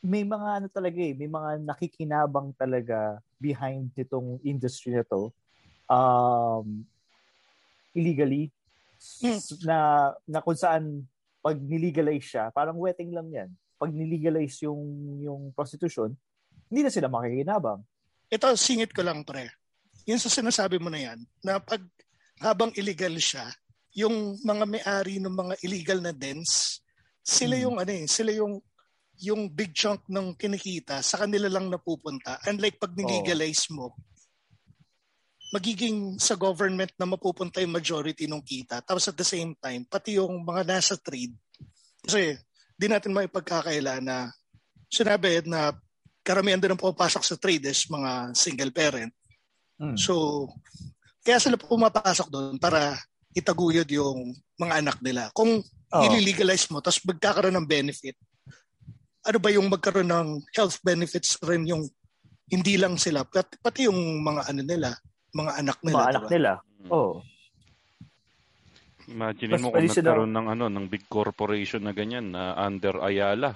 [0.06, 5.34] may mga ano talaga eh, may mga nakikinabang talaga behind nitong industry na to.
[5.86, 6.86] Um,
[7.96, 8.50] illegally
[9.22, 9.40] Hmm.
[9.64, 9.78] na
[10.24, 11.04] na kung saan
[11.46, 13.50] pag nilegalize siya, parang wetting lang 'yan.
[13.78, 14.82] Pag nilegalize yung
[15.22, 16.10] yung prostitution,
[16.66, 17.86] hindi na sila makikinabang.
[18.26, 19.46] Ito, singit ko lang pre.
[20.10, 21.78] Yun sa sinasabi mo na yan, na pag
[22.42, 23.46] habang illegal siya,
[23.94, 26.82] yung mga may-ari ng mga illegal na dens,
[27.22, 27.62] sila Hmm.
[27.62, 28.58] yung ano eh, sila yung
[29.22, 32.42] yung big chunk ng kinikita sa kanila lang napupunta.
[32.44, 33.94] Unlike pag nilegalize mo,
[35.54, 38.82] magiging sa government na mapupunta yung majority ng kita.
[38.82, 41.34] Tapos at the same time, pati yung mga nasa trade.
[42.02, 42.34] Kasi
[42.76, 44.30] di natin maipagkakaila na
[44.90, 45.72] sinabi na
[46.26, 49.14] karamihan din ang pumapasok sa trade is mga single parent.
[49.78, 49.94] Mm.
[49.94, 50.46] So,
[51.22, 52.98] kaya sila pumapasok doon para
[53.36, 55.30] itaguyod yung mga anak nila.
[55.30, 56.02] Kung Oo.
[56.02, 58.16] i-legalize mo, tapos magkakaroon ng benefit,
[59.26, 61.86] ano ba yung magkaroon ng health benefits rin yung
[62.46, 64.90] hindi lang sila, pati, pati yung mga ano nila,
[65.34, 65.96] mga anak nila.
[65.96, 66.32] mga anak diba?
[66.34, 66.52] nila.
[66.92, 67.22] Oh.
[69.06, 73.54] Imagine Mas mo kung nagkaroon ng ano ng big corporation na ganyan na under Ayala.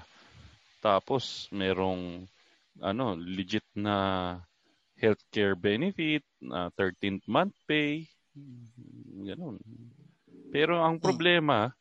[0.78, 2.24] Tapos merong
[2.78, 4.38] ano legit na
[5.00, 8.04] healthcare benefit, na 13th month pay,
[9.24, 9.56] ganun.
[10.52, 11.72] Pero ang problema,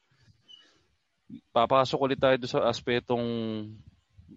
[1.52, 3.28] papasok ulit tayo sa aspetong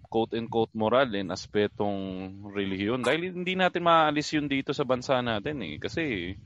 [0.09, 5.21] quote and quote moral and aspetong relihiyon dahil hindi natin maaalis yun dito sa bansa
[5.21, 6.37] natin eh kasi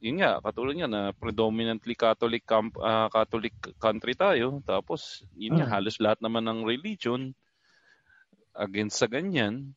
[0.00, 4.60] yun nga, katulad nga na predominantly Catholic camp, ah, Catholic country tayo.
[4.62, 5.72] Tapos, yun nga, Mm.
[5.72, 7.32] halos lahat naman ng religion
[8.54, 9.72] against sa ganyan.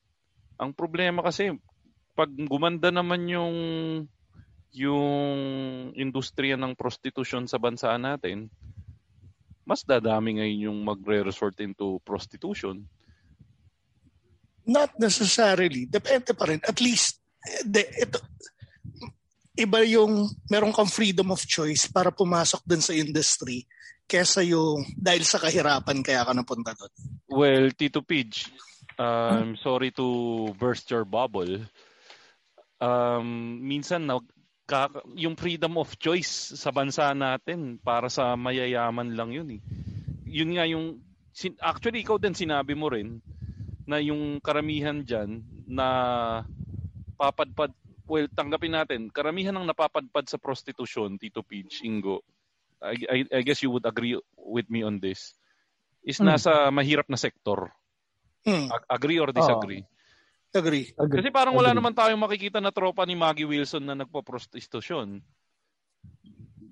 [0.60, 1.56] Ang problema kasi,
[2.14, 3.58] pag gumanda naman yung
[4.70, 5.10] yung
[5.98, 8.54] industriya ng prostitution sa bansa natin,
[9.70, 12.82] mas dadami ngayon yung magre-resort into prostitution.
[14.66, 15.86] Not necessarily.
[15.86, 16.58] Depende pa rin.
[16.66, 18.18] At least, eh, de, ito,
[19.54, 23.70] iba yung meron kang freedom of choice para pumasok dun sa industry
[24.10, 26.94] kesa yung dahil sa kahirapan kaya ka napunta doon.
[27.30, 28.50] Well, Tito Pidge,
[28.98, 31.62] um, sorry to burst your bubble.
[32.82, 34.10] Um, minsan
[35.18, 39.62] yung freedom of choice sa bansa natin para sa mayayaman lang yun eh.
[40.30, 41.02] Yun nga yung
[41.64, 43.18] actually ikaw din sinabi mo rin
[43.90, 45.88] na yung karamihan diyan na
[47.18, 47.74] papadpad
[48.10, 52.22] well tanggapin natin karamihan ng napapadpad sa prostitution Tito Pidge Ingo.
[52.80, 55.36] I, I, I guess you would agree with me on this.
[56.00, 56.32] Is Hmm.
[56.32, 57.68] nasa mahirap na sektor.
[58.48, 59.84] Ag- agree or disagree
[60.52, 60.90] agree.
[60.96, 61.18] Agree.
[61.20, 61.78] kasi parang wala Agree.
[61.78, 65.22] naman tayong makikita na tropa ni Maggie Wilson na nagpo-prostitution.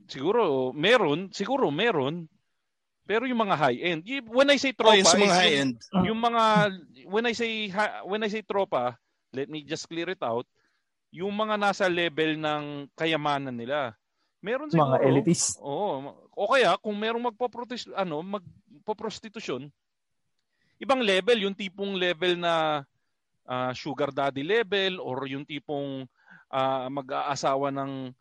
[0.08, 2.26] Siguro meron, siguro meron.
[3.04, 5.40] Pero yung mga high-end, y- when I say Oh, tropa, yung sa mga is yung-
[5.40, 5.76] high-end.
[6.04, 6.44] yung mga
[7.08, 7.52] when I say
[8.04, 9.00] when I say tropa,
[9.32, 10.44] let me just clear it out.
[11.10, 12.64] Yung mga nasa level ng
[12.94, 13.96] kayamanan nila.
[14.44, 14.92] Meron siguro.
[14.92, 15.56] Mga elitist.
[15.60, 16.20] Oo.
[16.36, 19.72] O kaya kung merong magpo-protis ano, magpo-prostitution,
[20.78, 22.84] ibang level, yung tipong level na
[23.48, 26.04] ah, sugar daddy level or yung tipong
[26.52, 28.12] ah, mag-aasawa ng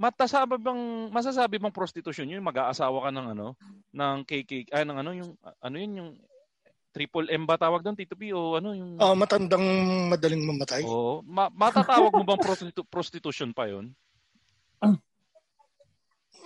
[0.00, 3.54] matasabi bang masasabi bang prostitution yun mag-aasawa ka ng ano
[3.94, 6.10] ng KK ay ng ano yung ano yun yung
[6.92, 9.64] triple M ba tawag doon Tito P o ano yung Oh, matandang
[10.12, 10.84] madaling mamatay.
[10.84, 11.24] Oo.
[11.24, 13.94] Ma- matatawag mo bang prostitu- prostitution pa yon?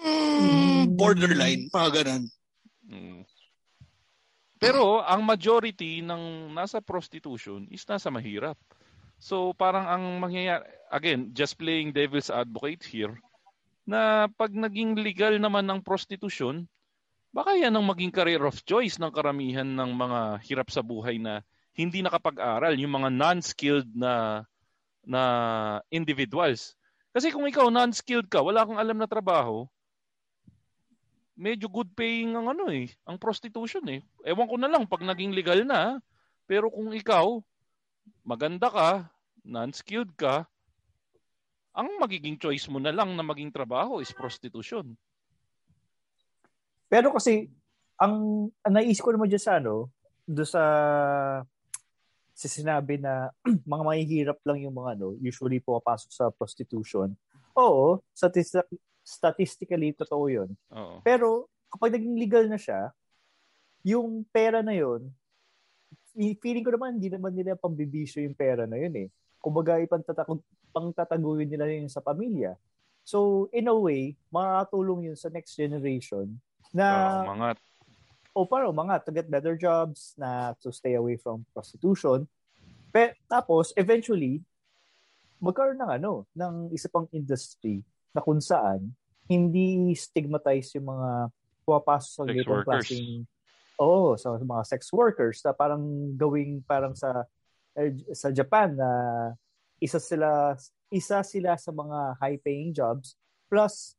[0.07, 2.23] Mm, borderline, mga ganun.
[2.87, 3.21] Mm.
[4.57, 8.57] Pero ang majority ng nasa prostitution is nasa mahirap.
[9.21, 13.17] So parang ang mangyayari, again, just playing devil's advocate here,
[13.87, 16.67] na pag naging legal naman ng prostitution,
[17.31, 21.45] baka yan ang maging career of choice ng karamihan ng mga hirap sa buhay na
[21.77, 24.45] hindi nakapag-aral, yung mga non-skilled na
[25.07, 25.23] na
[25.93, 26.75] individuals.
[27.15, 29.69] Kasi kung ikaw non-skilled ka, wala kang alam na trabaho,
[31.37, 34.01] medyo good paying ang ano eh, ang prostitution eh.
[34.25, 36.01] Ewan ko na lang pag naging legal na,
[36.49, 37.39] pero kung ikaw
[38.25, 38.91] maganda ka,
[39.45, 40.49] non-skilled ka,
[41.77, 44.97] ang magiging choice mo na lang na maging trabaho is prostitution.
[46.89, 47.53] Pero kasi,
[48.01, 49.93] ang, ang naisip ko naman dyan sa ano,
[50.27, 50.65] do sa
[52.37, 53.33] sa sinabi na
[53.73, 57.13] mga mahihirap lang yung mga ano, usually pumapasok sa prostitution.
[57.57, 58.69] Oo, statistic,
[59.07, 60.51] statistically totoo yun.
[60.75, 60.99] Oo.
[61.07, 62.91] Pero kapag naging legal na siya,
[63.87, 65.07] yung pera na yun,
[66.43, 69.09] feeling ko naman, hindi naman nila pambibisyo yung pera na yun eh.
[69.39, 70.43] Kumbaga, ipantatago,
[70.75, 72.59] pangtataguin nila yun sa pamilya.
[73.07, 76.35] So, in a way, makakatulong yun sa next generation
[76.75, 77.49] na Uh, mga
[78.37, 82.29] o para mga to get better jobs na to stay away from prostitution.
[82.93, 84.45] Pe, tapos eventually
[85.41, 87.81] magkaroon ng ano, ng isa pang industry
[88.17, 88.97] na kung saan
[89.29, 91.11] hindi stigmatize yung mga
[91.69, 93.09] pumapasok sa ganitong klaseng
[93.77, 95.85] oh, sa mga sex workers na parang
[96.17, 97.29] gawing parang sa
[97.77, 98.91] eh, sa Japan na
[99.77, 100.57] isa sila
[100.89, 103.19] isa sila sa mga high paying jobs
[103.53, 103.93] plus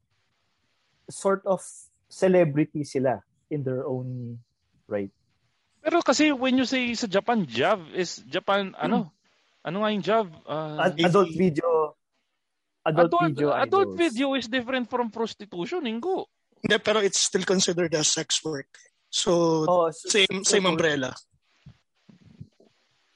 [1.05, 1.61] sort of
[2.09, 4.39] celebrity sila in their own
[4.87, 5.11] right.
[5.83, 9.11] Pero kasi when you say sa Japan, job is Japan, ano?
[9.63, 10.25] Ano nga yung job?
[10.43, 11.95] Uh, Ad- adult video
[12.87, 13.97] adult, adult, video adult idols.
[13.99, 16.25] video is different from prostitution, Ingo.
[16.63, 18.71] Hindi, pero it's still considered as sex work.
[19.11, 21.11] So, Oh, so- same same so- umbrella.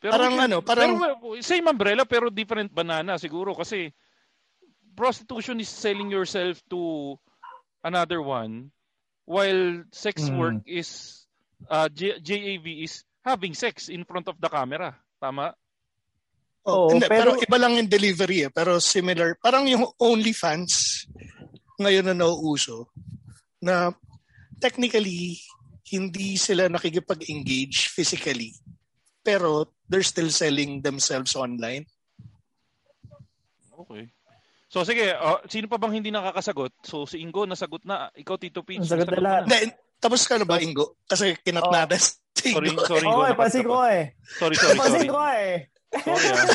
[0.01, 3.93] Pero Parang ano, parang- pero, same umbrella pero different banana siguro kasi
[4.97, 7.13] prostitution is selling yourself to
[7.85, 8.73] another one
[9.29, 10.37] while sex Mm.
[10.41, 11.21] work is
[11.69, 14.97] uh, J- JAV is having sex in front of the camera.
[15.21, 15.53] Tama?
[16.61, 18.51] Oh, Oo, hindi, pero, pero- iba lang yung delivery eh.
[18.53, 19.33] Pero similar.
[19.41, 21.05] Parang yung OnlyFans
[21.81, 22.93] ngayon na nauuso
[23.57, 23.89] na
[24.61, 25.41] technically
[25.89, 28.53] hindi sila nakikipag-engage physically
[29.21, 31.85] pero they're still selling themselves online.
[33.81, 34.09] Okay.
[34.71, 36.85] So sige, uh, sino pa bang hindi nakakasagot?
[36.85, 38.07] So si Ingo nasagot na.
[38.13, 38.85] Ikaw Tito Peach.
[38.85, 39.41] Nasagot na lahat.
[39.45, 39.57] Hindi,
[39.99, 40.95] tapos ka na ba, Ingo?
[41.05, 41.73] Kasi kinat Oh.
[42.33, 42.81] si Sorry, Ingo.
[42.87, 43.05] sorry.
[43.05, 44.15] Oo, Ingo, eh, pansin ko eh.
[44.39, 45.09] Sorry, sorry, sorry.
[45.11, 45.53] ko eh.
[45.91, 46.47] Sorry ah.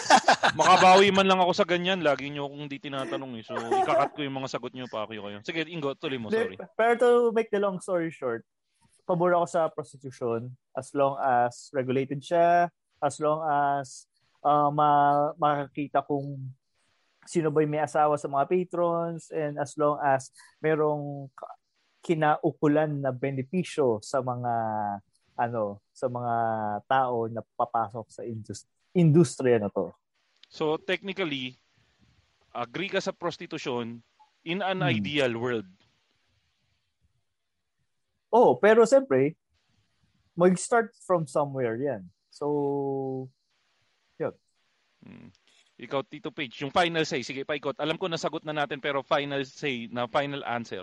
[0.56, 2.00] Makabawi man lang ako sa ganyan.
[2.00, 3.44] Lagi nyo akong di tinatanong eh.
[3.44, 5.38] So, ikakat ko yung mga sagot nyo pa ako kayo.
[5.44, 6.32] Sige, Ingo, tuloy mo.
[6.32, 6.56] Sorry.
[6.56, 8.48] Pero to make the long story short,
[9.04, 14.08] pabor ako sa prostitution as long as regulated siya, as long as
[14.40, 16.40] uh, ma- makakita kung
[17.26, 20.30] sino ba yung may asawa sa mga patrons, and as long as
[20.62, 21.26] merong
[22.06, 24.54] kinaukulan na benepisyo sa mga
[25.36, 26.34] ano sa mga
[26.86, 28.64] tao na papasok sa indus-
[28.96, 29.92] industriya na to.
[30.48, 31.60] So, technically,
[32.56, 34.00] agree ka sa prostitution
[34.40, 34.88] in an Hmm.
[34.88, 35.68] ideal world.
[38.32, 39.36] Oh, pero siyempre,
[40.32, 42.08] mag-start from somewhere yan.
[42.32, 43.28] So,
[45.06, 45.30] Hmm.
[45.78, 47.22] Ikaw, Tito Page, yung final say.
[47.22, 47.78] Sige, paikot.
[47.78, 50.82] Alam ko nasagot na natin pero final say na final answer.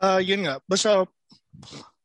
[0.00, 0.62] Ah, yun nga.
[0.64, 1.04] Basta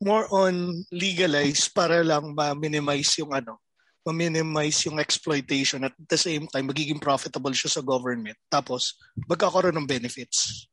[0.02, 3.62] more on legalize para lang ma-minimize yung ano,
[4.04, 8.36] ma-minimize yung exploitation at the same time magiging profitable siya sa government.
[8.52, 10.68] Tapos magkakaroon ng benefits.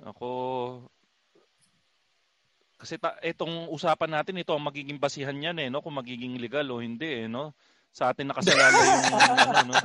[0.00, 0.30] Ako,
[2.76, 5.80] kasi ta, itong usapan natin, ito ang magiging basihan yan eh, no?
[5.80, 7.56] Kung magiging legal o hindi eh, no?
[7.88, 9.76] Sa atin nakasalala yung, ano, no?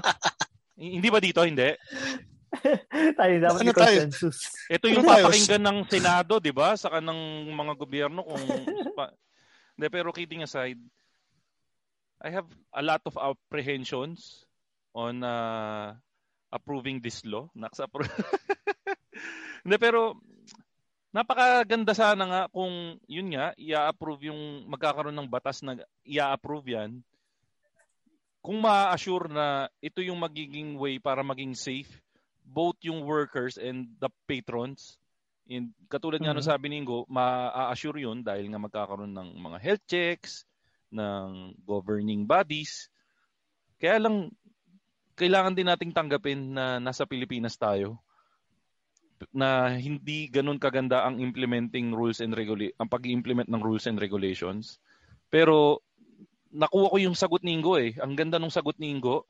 [0.76, 1.42] Hindi ba dito?
[1.42, 1.72] Hindi.
[3.18, 3.98] tayo dapat Ano tayo?
[4.06, 4.38] consensus.
[4.68, 6.76] Ito yung Ano papakinggan ng Senado, di ba?
[6.76, 8.44] Sa kanang mga gobyerno kung...
[8.98, 9.16] pa,
[9.80, 10.78] hindi, pero kidding aside,
[12.22, 14.46] I have a lot of apprehensions
[14.94, 15.98] on uh,
[16.54, 17.50] approving this law.
[17.58, 17.90] Naksa
[19.66, 20.22] Hindi, pero
[21.12, 27.02] napakaganda sana nga kung yun nga, i-approve yung magkakaroon ng batas na i-approve yan.
[28.42, 31.90] Kung ma-assure na ito yung magiging way para maging safe
[32.42, 34.98] both yung workers and the patrons.
[35.48, 36.52] And katulad nga nung Mhm.
[36.52, 40.44] sabi ni Ingo, ma-assure yun dahil nga magkakaroon ng mga health checks,
[40.92, 42.92] ng governing bodies.
[43.80, 44.30] Kaya lang,
[45.16, 48.00] kailangan din nating tanggapin na nasa Pilipinas tayo
[49.30, 54.82] na hindi ganun kaganda ang implementing rules and regula- ang pag-implement ng rules and regulations.
[55.30, 55.86] Pero
[56.50, 57.94] nakuha ko yung sagot ni Ingo eh.
[58.02, 59.30] Ang ganda ng sagot ni Ingo.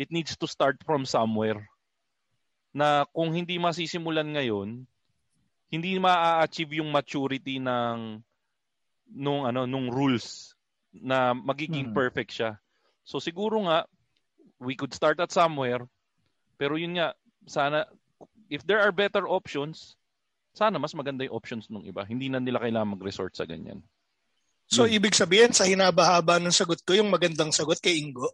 [0.00, 1.68] It needs to start from somewhere.
[2.72, 4.84] Na kung hindi masisimulan ngayon,
[5.68, 8.20] hindi ma-achieve yung maturity ng
[9.12, 10.55] nung ano nung rules
[11.02, 11.96] na magiging Hmm.
[11.96, 12.56] perfect siya.
[13.02, 13.84] So siguro nga
[14.58, 15.84] we could start at somewhere.
[16.56, 17.12] Pero yun nga
[17.44, 17.84] sana
[18.48, 19.94] if there are better options,
[20.56, 22.02] sana mas maganda yung options nung iba.
[22.02, 23.84] Hindi na nila kailangan mag-resort sa ganyan.
[24.66, 24.98] So Yun.
[24.98, 28.26] ibig sabihin sa hinaba-haba ng sagot ko yung magandang sagot kay Ingo.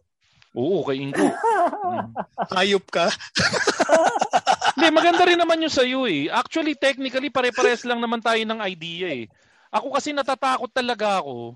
[0.53, 1.29] Oo, kay Ingo.
[1.29, 2.09] Mm.
[2.57, 3.09] Hayop ka.
[4.73, 6.29] Hindi, maganda rin naman yung sa'yo eh.
[6.33, 9.25] Actually, technically, pare-pares lang naman tayo ng idea eh.
[9.69, 11.53] Ako kasi natatakot talaga ako.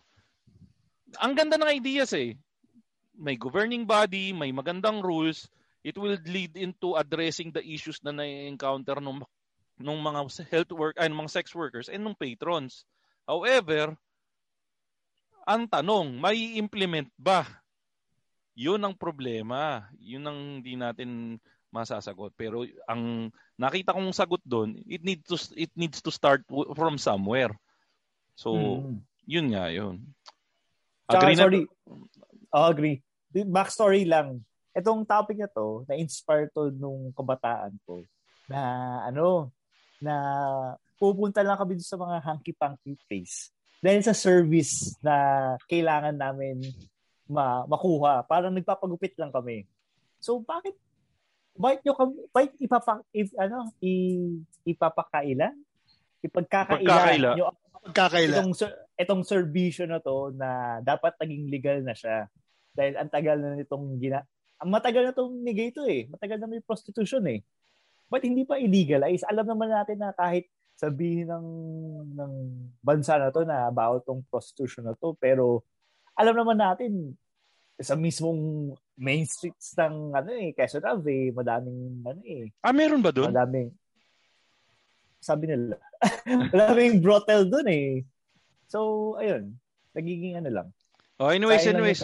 [1.22, 2.38] Ang ganda ng ideas eh.
[3.18, 5.50] May governing body, may magandang rules.
[5.82, 9.26] It will lead into addressing the issues na na-encounter ng
[9.78, 12.86] ng mga health work ay ng mga sex workers and ng patrons.
[13.30, 13.94] However,
[15.46, 17.46] ang tanong, may implement ba?
[18.58, 19.86] Yun ang problema.
[20.02, 21.38] Yun ang hindi natin
[21.70, 22.34] masasagot.
[22.34, 27.54] Pero ang nakita kong sagot doon, it needs to it needs to start from somewhere.
[28.34, 29.06] So, hmm.
[29.30, 30.02] yun nga yun.
[31.08, 31.62] Agree Tsaka, sorry.
[32.52, 32.98] Oh, agree.
[33.32, 34.44] Backstory lang.
[34.76, 38.04] Itong topic na to, na-inspire to nung kabataan ko
[38.48, 38.62] na
[39.08, 39.52] ano,
[40.00, 40.16] na
[41.00, 43.52] pupunta lang kami sa mga hanky-panky place.
[43.82, 46.62] Dahil sa service na kailangan namin
[47.28, 48.24] ma makuha.
[48.24, 49.68] Parang nagpapagupit lang kami.
[50.18, 50.74] So, bakit
[51.58, 54.24] bakit nyo kami, bakit ipapa, if, ano, i,
[54.64, 55.58] ipapakailan?
[56.22, 57.52] Ipagkakailan nyo
[57.88, 58.36] Pagkakaila.
[58.44, 58.52] Itong,
[58.98, 62.26] itong serbisyo na to na dapat naging legal na siya.
[62.74, 64.26] Dahil ang tagal na nitong gina...
[64.58, 66.10] Ang matagal na itong nigay ito eh.
[66.10, 67.46] Matagal na may prostitution eh.
[68.10, 69.22] But hindi pa illegalize?
[69.30, 71.48] Alam naman natin na kahit sabihin ng,
[72.18, 72.34] ng
[72.82, 75.14] bansa na to na bawal tong prostitution na to.
[75.22, 75.62] Pero
[76.18, 77.14] alam naman natin
[77.78, 82.50] sa mismong main streets ng ano eh, Quezon Ave, madaming ano eh.
[82.66, 83.30] Ah, meron ba doon?
[83.30, 83.70] Madaming
[85.22, 85.78] sabi nila.
[86.54, 87.90] madaming brothel doon eh.
[88.68, 89.56] So, ayun.
[89.96, 90.68] Nagiging ano lang.
[91.18, 92.04] Oh, anyways, anyways.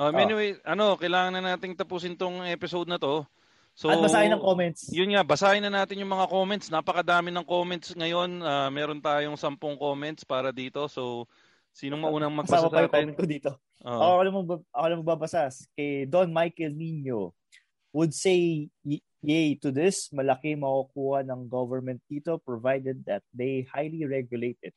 [0.00, 0.72] Oh, anyway, oh.
[0.72, 3.22] ano, kailangan na nating tapusin tong episode na to.
[3.76, 4.90] So, At basahin ng comments.
[4.90, 6.66] Yun nga, basahin na natin yung mga comments.
[6.68, 8.42] Napakadami ng comments ngayon.
[8.42, 10.84] Uh, meron tayong sampung comments para dito.
[10.90, 11.30] So,
[11.72, 13.14] sinong maunang magbasa sa atin?
[13.14, 13.50] ko dito.
[13.80, 14.34] Uh, ako lang
[14.76, 17.32] ako lang magbabasa kay Don Michael Nino
[17.96, 18.68] would say
[19.24, 24.76] yay to this malaki makukuha ng government dito provided that they highly regulate it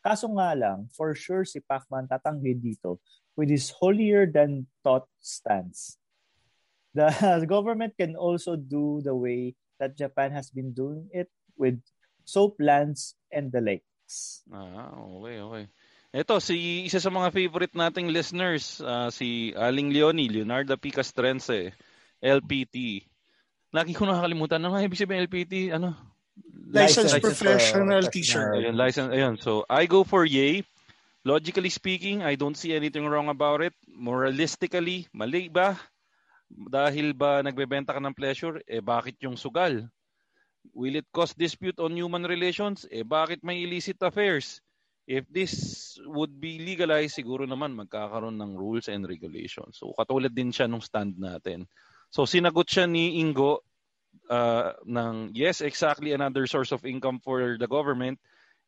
[0.00, 3.00] kaso nga lang for sure si Pacman tatanggi dito
[3.36, 5.96] with his holier than thought stance
[6.98, 7.06] the,
[7.46, 11.78] government can also do the way that Japan has been doing it with
[12.26, 14.90] soap lands and the lakes ah
[15.20, 15.64] okay okay
[16.10, 20.90] ito, si isa sa mga favorite nating listeners, uh, si Aling Leonie, Leonardo P.
[20.90, 21.70] Castrense,
[22.18, 23.06] LPT.
[23.70, 24.58] Lagi ko nakakalimutan.
[24.58, 25.70] Ano nga ibig sabihin LPT?
[25.70, 25.94] Ano?
[26.70, 28.54] Licensed, Licensed Professional uh, Teacher.
[28.54, 29.34] Ayun, license, ayun.
[29.42, 30.62] So, I go for yay.
[31.24, 33.74] Logically speaking, I don't see anything wrong about it.
[33.90, 35.76] Moralistically, mali ba?
[36.48, 38.58] Dahil ba nagbebenta ka ng pleasure?
[38.64, 39.84] Eh, bakit yung sugal?
[40.72, 42.88] Will it cause dispute on human relations?
[42.88, 44.64] Eh, bakit may illicit affairs?
[45.10, 49.82] if this would be legalized, siguro naman magkakaroon ng rules and regulations.
[49.82, 51.66] So katulad din siya nung stand natin.
[52.14, 53.66] So sinagot siya ni Ingo
[54.28, 58.18] uh, ng yes, exactly another source of income for the government.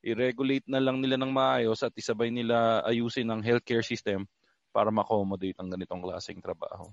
[0.03, 4.27] I-regulate na lang nila ng maayos at isabay nila ayusin ang healthcare system
[4.75, 6.91] para ma-accommodate ang ganitong klaseng trabaho.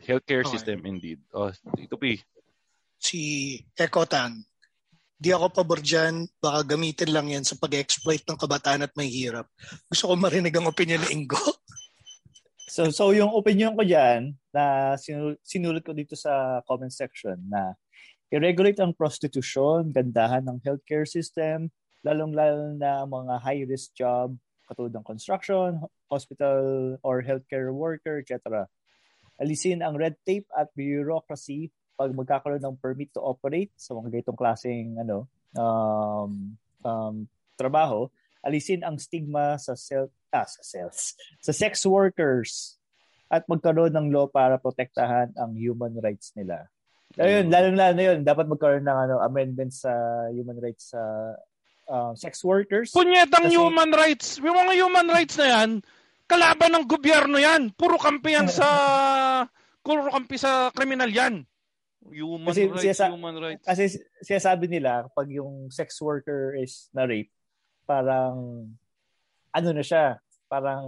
[0.00, 0.54] Healthcare okay.
[0.56, 1.20] system indeed.
[1.36, 2.24] Oh, ito P.
[2.96, 4.40] Si Ekotan,
[5.14, 6.28] Di ako pabor dyan.
[6.36, 9.48] Baka gamitin lang yan sa pag-exploit ng kabataan at may hirap.
[9.88, 11.38] Gusto ko marinig ang opinion ni Ingo.
[12.68, 14.94] so, so yung opinion ko dyan, na
[15.42, 17.74] sinulat ko dito sa comment section na
[18.30, 21.70] i-regulate ang prostitution, gandahan ng healthcare system,
[22.02, 24.34] lalong-lalo na mga high-risk job
[24.64, 25.76] katulad ng construction,
[26.08, 28.64] hospital or healthcare worker, etc.
[29.36, 34.38] Alisin ang red tape at bureaucracy pag magkakaroon ng permit to operate sa mga ganitong
[34.40, 37.16] klaseng ano um, um,
[37.54, 38.10] trabaho,
[38.44, 42.76] alisin ang stigma sa self ah, sa sales, sa sex workers
[43.32, 46.68] at magkaroon ng law para protektahan ang human rights nila.
[47.14, 49.92] Ayun, lalo lalo na yun, dapat magkaroon ng ano amendments sa
[50.34, 51.00] human rights sa
[51.86, 52.90] uh, sex workers.
[52.90, 53.56] Punyetang kasi...
[53.56, 54.42] human rights.
[54.42, 55.70] Yung mga human rights na yan,
[56.26, 57.70] kalaban ng gobyerno yan.
[57.78, 58.66] Puro kampi yan sa
[59.84, 61.46] puro kampi sa kriminal yan.
[62.04, 63.64] Human kasi rights, siyasa, human rights.
[63.64, 63.84] Kasi
[64.20, 67.32] siya sabi nila, pag yung sex worker is na-rape,
[67.86, 68.66] parang,
[69.54, 70.18] ano na siya,
[70.50, 70.84] parang,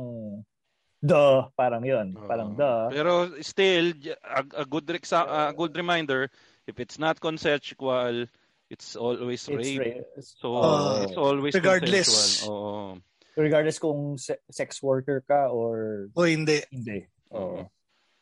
[0.98, 2.90] duh, parang yun, uh, parang duh.
[2.90, 3.94] Pero still,
[4.24, 6.28] a, a good a good reminder,
[6.66, 8.26] if it's not consensual,
[8.68, 9.80] it's always it's rape.
[9.80, 10.04] rape.
[10.18, 12.08] So, uh, it's always regardless.
[12.42, 12.50] consensual.
[12.50, 12.98] Oo.
[13.36, 14.16] Regardless kung
[14.48, 16.08] sex worker ka or...
[16.16, 16.64] O hindi.
[16.72, 17.04] Hindi.
[17.36, 17.68] Oo.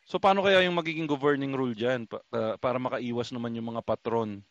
[0.05, 4.45] So paano kaya yung magiging governing rule diyan para, para makaiwas naman yung mga patron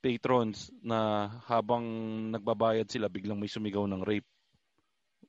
[0.00, 1.84] patrons na habang
[2.32, 4.26] nagbabayad sila biglang may sumigaw ng rape.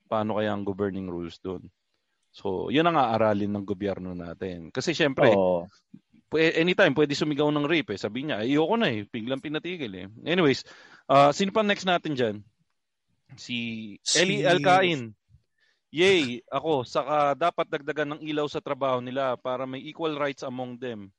[0.07, 1.67] Paano kaya ang governing rules doon?
[2.31, 4.71] So, 'yun ang aaralin ng gobyerno natin.
[4.71, 5.67] Kasi syempre, oh.
[6.31, 7.99] anytime pwede sumigaw ng rape eh.
[7.99, 10.07] Sabi niya, ayoko na eh, biglang pinatigil eh.
[10.23, 10.63] Anyways,
[11.11, 12.37] uh, sino pa next natin diyan?
[13.35, 13.57] Si,
[14.15, 15.11] Eli Alcain.
[15.91, 20.79] Yay, ako, saka dapat dagdagan ng ilaw sa trabaho nila para may equal rights among
[20.79, 21.11] them.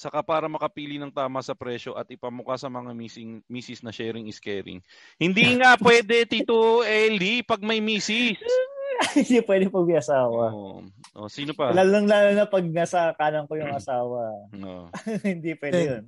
[0.00, 4.24] Saka para makapili ng tama sa presyo at ipamukha sa mga missing misis na sharing
[4.32, 4.80] is caring.
[5.20, 8.40] Hindi nga pwede, Tito Eli, pag may misis.
[9.16, 10.56] Hindi pwede pag may asawa.
[10.56, 10.80] Oh.
[11.20, 11.76] oh sino pa?
[11.76, 14.48] Lalo lalo na pag nasa kanan ko yung asawa.
[14.56, 14.88] No.
[15.28, 16.04] Hindi pwede yun.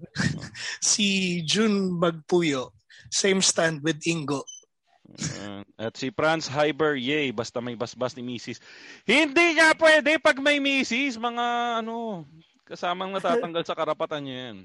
[0.81, 2.73] Si June Magpuyo,
[3.13, 4.41] same stand with Ingo.
[5.13, 8.57] Uh, at si Franz Hyber, yay, basta may basbas ni Mrs.
[9.05, 11.21] Hindi nga pwede pag may Mrs.
[11.21, 11.45] Mga
[11.85, 12.25] ano,
[12.73, 14.59] kasamang natatanggal sa karapatan niya yan.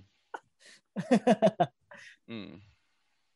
[2.27, 2.59] Mm.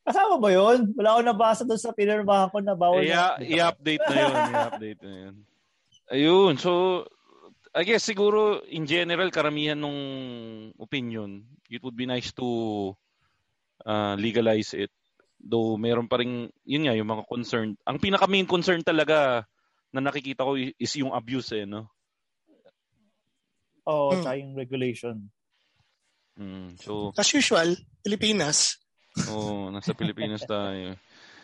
[0.04, 0.92] Kasama ba yun?
[0.92, 3.40] Wala akong nabasa doon sa pinirmahan ko na bawal I- na.
[3.40, 4.34] i-update na yun.
[4.52, 5.34] I-update na yun.
[6.12, 6.54] Ayun.
[6.60, 7.02] So,
[7.72, 9.96] I guess siguro in general, karamihan nung
[10.76, 11.40] opinion,
[11.72, 12.92] it would be nice to
[13.88, 14.92] uh, legalize it.
[15.40, 17.72] Though meron pa rin, yun nga, yung mga concern.
[17.88, 19.48] Ang pinaka main concern talaga
[19.88, 21.88] na nakikita ko is yung abuse eh, no?
[23.86, 24.22] Oo, Hmm.
[24.22, 25.16] tsaka yung regulation.
[26.38, 28.78] Mm, so, As usual, Pilipinas,
[29.28, 30.96] Oo, nasa Pilipinas tayo.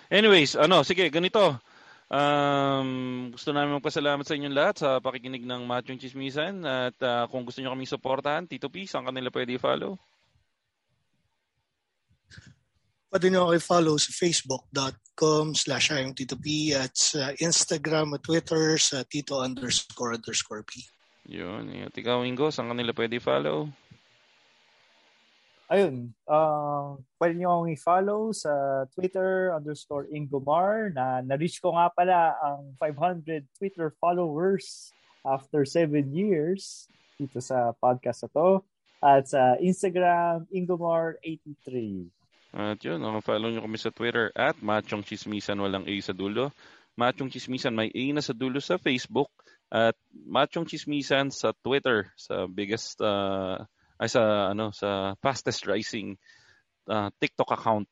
[0.08, 1.60] Anyways, ano, sige, ganito.
[2.08, 7.44] Um, gusto namin magpasalamat sa inyong lahat sa pakikinig ng Machong Chismisan at ah, kung
[7.44, 10.00] gusto niyo kaming suportahan, Tito P, saan kanila pwede i-follow?
[13.08, 18.76] pwede nyo ako i-follow sa facebook.com slash ayong Tito P at sa Instagram at Twitter
[18.76, 20.84] sa Tito underscore underscore P.
[21.28, 21.68] Yun.
[21.84, 23.68] At ikaw, Ingo, saan kanila pwede i-follow?
[25.68, 28.52] Ayun, uh, pwede nyo akong i-follow sa
[28.96, 36.88] Twitter underscore Ingomar na na-reach ko nga pala ang 500 Twitter followers after 7 years
[37.20, 38.48] dito sa podcast na to.
[39.04, 42.08] At sa Instagram, Ingomar83.
[42.56, 46.48] At yun, uh, follow nyo kami sa Twitter at Machong Chismisan, walang A sa dulo.
[46.96, 49.28] Machong Chismisan, may A na sa dulo sa Facebook.
[49.68, 53.60] At Machong Chismisan sa Twitter, sa biggest, uh,
[54.00, 56.16] ay sa, ano, sa fastest rising
[56.88, 57.90] uh, TikTok account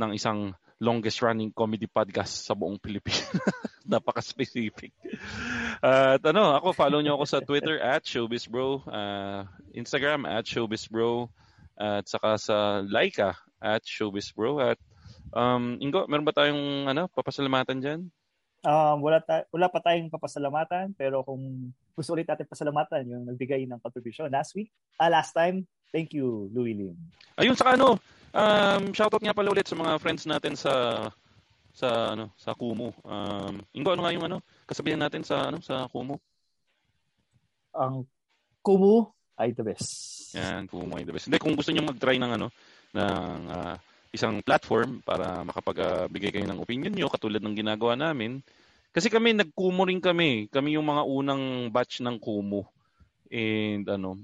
[0.00, 3.32] ng isang longest running comedy podcast sa buong Pilipinas.
[3.90, 4.92] Napaka-specific.
[5.80, 11.28] At ano, ako, follow nyo ako sa Twitter at ShowbizBro, uh, Instagram at ShowbizBro,
[11.76, 14.60] at saka sa Laika at Showbiz Bro.
[14.60, 14.78] At
[15.32, 18.00] um, Ingo, meron ba tayong ano, papasalamatan dyan?
[18.66, 23.62] Um, wala, ta- wala pa tayong papasalamatan pero kung gusto ulit natin pasalamatan yung nagbigay
[23.62, 25.62] ng contribution last week, ah, last time,
[25.94, 26.98] thank you, Louie Lim.
[27.38, 27.94] Ayun, saka ano,
[28.34, 31.06] um, shoutout nga pala ulit sa mga friends natin sa
[31.76, 32.90] sa ano sa Kumu.
[33.06, 36.18] Um, Ingo, ano nga yung ano, kasabihan natin sa ano sa Kumu?
[37.70, 38.02] Ang
[38.66, 40.34] Kumu ay the best.
[40.34, 41.30] Yan, Kumu ay the best.
[41.30, 42.50] Hindi, kung gusto niyo mag-try ng ano,
[42.98, 43.78] ng ah,
[44.16, 48.40] isang platform para makapagbigay kayo ng opinion nyo katulad ng ginagawa namin.
[48.96, 50.48] Kasi kami, nag-Kumu rin kami.
[50.48, 52.64] Kami yung mga unang batch ng Kumu.
[53.28, 54.16] And ano,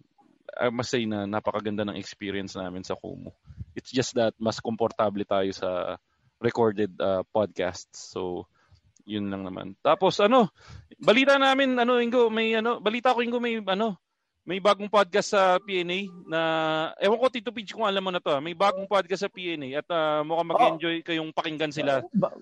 [0.56, 3.32] I must say na napakaganda ng experience namin sa Kumu.
[3.76, 6.00] It's just that mas komportable tayo sa
[6.40, 8.12] recorded uh, podcasts.
[8.12, 8.48] So,
[9.04, 9.74] yun lang naman.
[9.80, 10.50] Tapos ano,
[10.98, 13.98] balita namin ano Ingo, may ano, balita ko Ingo may ano,
[14.42, 16.40] may bagong podcast sa PNA na
[16.98, 18.34] ewan ko Tito Pidge kung alam mo na to.
[18.34, 18.42] ah.
[18.42, 22.02] May bagong podcast sa PNA at uh, mukhang mag-enjoy kayong pakinggan sila.
[22.10, 22.34] Ba-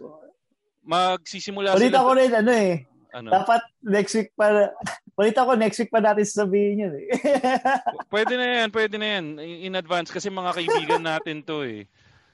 [0.80, 2.74] Magsisimula balita sila ko rin, ano eh,
[3.12, 3.28] ano.
[3.28, 4.72] dapat next week pa,
[5.18, 7.06] balita ko next week pa natin sasabihin yun eh.
[8.12, 11.84] Pwede na yan, pwede na yan in in advance kasi mga kaibigan natin to eh.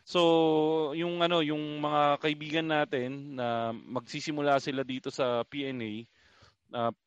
[0.06, 6.06] So, yung ano, yung mga kaibigan natin na magsisimula sila dito sa PNA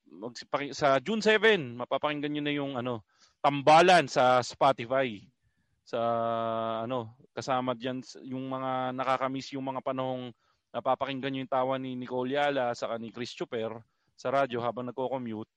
[0.10, 3.04] magsipaki- sa June 7, mapapakinggan niyo na yung ano,
[3.44, 5.24] tambalan sa Spotify.
[5.84, 6.00] Sa
[6.86, 10.30] ano, kasama diyan yung mga nakakamiss yung mga panahong
[10.70, 13.74] napapakinggan niyo yung tawa ni Nicole Yala sa ni Chris Chuper
[14.14, 15.50] sa radyo habang nagko-commute.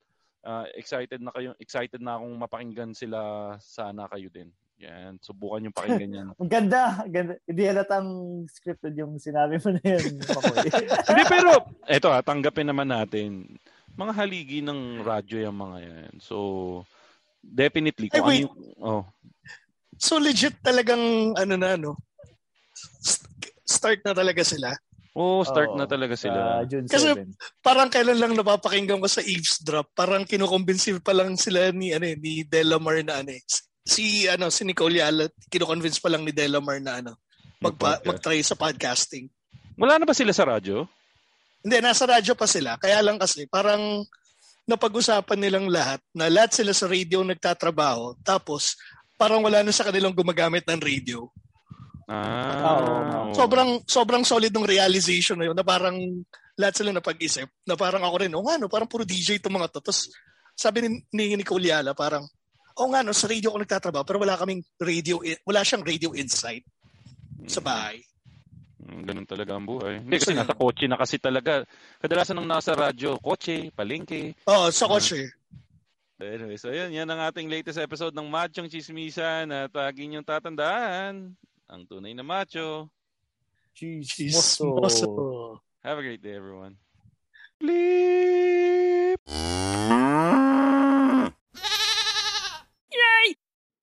[0.43, 4.51] Ah, excited na kayo, excited na akong mapakinggan sila sana kayo din.
[4.83, 6.27] Yan, subukan yung pakinggan yan.
[6.43, 7.39] Ang ganda, ganda.
[7.47, 8.09] Hindi halatang
[8.51, 10.67] scripted yung sinabi mo na yun, Makoy.
[11.11, 11.51] Hindi pero
[11.87, 13.47] eto ah, tanggapin naman natin.
[13.93, 16.13] Mga haligi ng radyo yung mga yan.
[16.19, 16.37] So
[17.39, 18.45] definitely kung Ay, wait.
[18.45, 19.05] ano yung, oh,
[19.99, 21.95] So legit talagang ano na no.
[22.75, 23.31] st-
[23.63, 24.75] Start na talaga sila.
[25.15, 26.65] oh, start Oo, na talaga sila.
[26.67, 27.31] June Kasi- 7.
[27.61, 32.17] Parang kailan lang napapakinggan ko sa eavesdrop, parang kinukonvince pa lang sila ni ano eh,
[32.17, 33.43] ni Delamar na ano eh.
[33.85, 37.13] Si ano si Nicole Yala, kinukonvince pa lang ni Delamar na ano
[37.63, 39.31] magpa, mag-try sa podcasting.
[39.79, 40.83] Wala na ba sila sa radyo?
[41.63, 42.77] Hindi, nasa radyo pa sila.
[42.77, 44.03] Kaya lang kasi, parang
[44.67, 48.19] napag-usapan nilang lahat na lahat sila sa radio nagtatrabaho.
[48.23, 48.79] Tapos,
[49.19, 51.31] parang wala na sa kanilang gumagamit ng radio.
[52.11, 53.33] Ah, oo.
[53.33, 55.97] Sobrang, sobrang solid ng realization na yun na parang
[56.59, 57.47] lahat sila napag-isip.
[57.65, 59.81] Na parang ako rin, oh nga no, parang puro DJ itong mga to.
[59.81, 60.11] Tapos,
[60.53, 62.27] sabi ni, ni Nicole Yala, parang,
[62.81, 66.65] Oo nga, no, sa radio ako nagtatrabaho, pero wala kaming radio, wala siyang radio insight
[67.45, 68.01] sa bahay.
[68.83, 70.03] Mm, Ganun talaga ang buhay.
[70.03, 71.63] Hindi kasi nasa kotse na kasi talaga.
[72.03, 74.35] Kadalasan nung nasa radyo, kotse, palengke.
[74.51, 75.31] Oo, sa kotse.
[76.23, 81.35] Anyway, so yun, yan ang ating latest episode ng Machong Chismisan at lagi niyong tatandaan
[81.67, 82.87] ang tunay na macho.
[83.75, 85.59] Chismoso.
[85.83, 86.79] Have a great day, everyone.
[87.59, 89.19] Bleep!